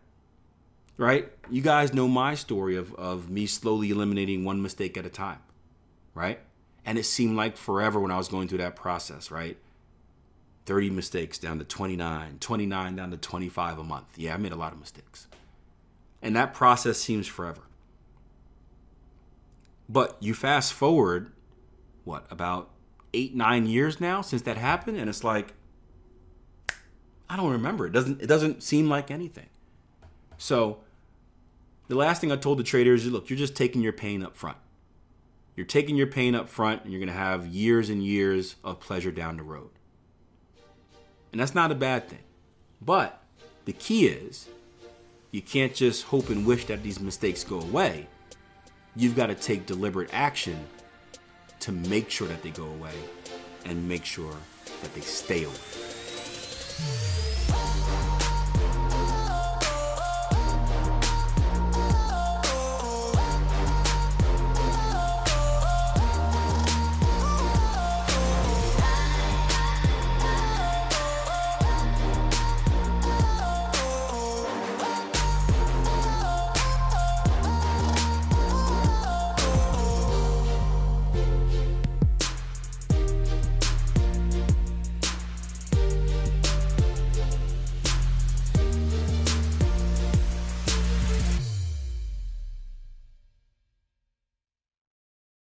Right? 0.96 1.32
You 1.50 1.62
guys 1.62 1.94
know 1.94 2.06
my 2.06 2.34
story 2.34 2.76
of, 2.76 2.94
of 2.94 3.30
me 3.30 3.46
slowly 3.46 3.90
eliminating 3.90 4.44
one 4.44 4.62
mistake 4.62 4.96
at 4.96 5.06
a 5.06 5.10
time. 5.10 5.40
Right? 6.14 6.40
And 6.84 6.98
it 6.98 7.04
seemed 7.04 7.36
like 7.36 7.56
forever 7.56 7.98
when 8.00 8.10
I 8.10 8.18
was 8.18 8.28
going 8.28 8.48
through 8.48 8.58
that 8.58 8.76
process, 8.76 9.30
right? 9.30 9.56
30 10.66 10.90
mistakes 10.90 11.38
down 11.38 11.58
to 11.58 11.64
29, 11.64 12.38
29 12.40 12.96
down 12.96 13.10
to 13.10 13.16
25 13.16 13.78
a 13.78 13.84
month. 13.84 14.06
Yeah, 14.16 14.34
I 14.34 14.36
made 14.36 14.52
a 14.52 14.56
lot 14.56 14.72
of 14.72 14.78
mistakes. 14.78 15.26
And 16.20 16.36
that 16.36 16.54
process 16.54 16.98
seems 16.98 17.26
forever. 17.26 17.62
But 19.88 20.16
you 20.20 20.34
fast 20.34 20.72
forward, 20.72 21.32
what, 22.04 22.26
about 22.30 22.70
eight, 23.12 23.34
nine 23.34 23.66
years 23.66 24.00
now 24.00 24.22
since 24.22 24.42
that 24.42 24.56
happened? 24.56 24.98
And 24.98 25.08
it's 25.08 25.24
like, 25.24 25.54
I 27.32 27.36
don't 27.36 27.50
remember. 27.50 27.86
It 27.86 27.92
doesn't 27.92 28.20
it 28.20 28.26
doesn't 28.26 28.62
seem 28.62 28.90
like 28.90 29.10
anything. 29.10 29.46
So 30.36 30.80
the 31.88 31.94
last 31.94 32.20
thing 32.20 32.30
I 32.30 32.36
told 32.36 32.58
the 32.58 32.62
traders 32.62 33.06
is 33.06 33.10
look, 33.10 33.30
you're 33.30 33.38
just 33.38 33.56
taking 33.56 33.80
your 33.80 33.94
pain 33.94 34.22
up 34.22 34.36
front. 34.36 34.58
You're 35.56 35.64
taking 35.64 35.96
your 35.96 36.08
pain 36.08 36.34
up 36.34 36.50
front 36.50 36.84
and 36.84 36.92
you're 36.92 37.06
to 37.06 37.10
have 37.10 37.46
years 37.46 37.88
and 37.88 38.04
years 38.04 38.56
of 38.62 38.80
pleasure 38.80 39.10
down 39.10 39.38
the 39.38 39.44
road. 39.44 39.70
And 41.32 41.40
that's 41.40 41.54
not 41.54 41.72
a 41.72 41.74
bad 41.74 42.10
thing. 42.10 42.18
But 42.82 43.22
the 43.64 43.72
key 43.72 44.08
is 44.08 44.50
you 45.30 45.40
can't 45.40 45.74
just 45.74 46.04
hope 46.04 46.28
and 46.28 46.44
wish 46.44 46.66
that 46.66 46.82
these 46.82 47.00
mistakes 47.00 47.44
go 47.44 47.62
away. 47.62 48.08
You've 48.94 49.16
got 49.16 49.28
to 49.28 49.34
take 49.34 49.64
deliberate 49.64 50.10
action 50.12 50.66
to 51.60 51.72
make 51.72 52.10
sure 52.10 52.28
that 52.28 52.42
they 52.42 52.50
go 52.50 52.66
away 52.66 52.92
and 53.64 53.88
make 53.88 54.04
sure 54.04 54.36
that 54.82 54.92
they 54.94 55.00
stay 55.00 55.44
away. 55.44 55.91
Yeah. 56.80 57.31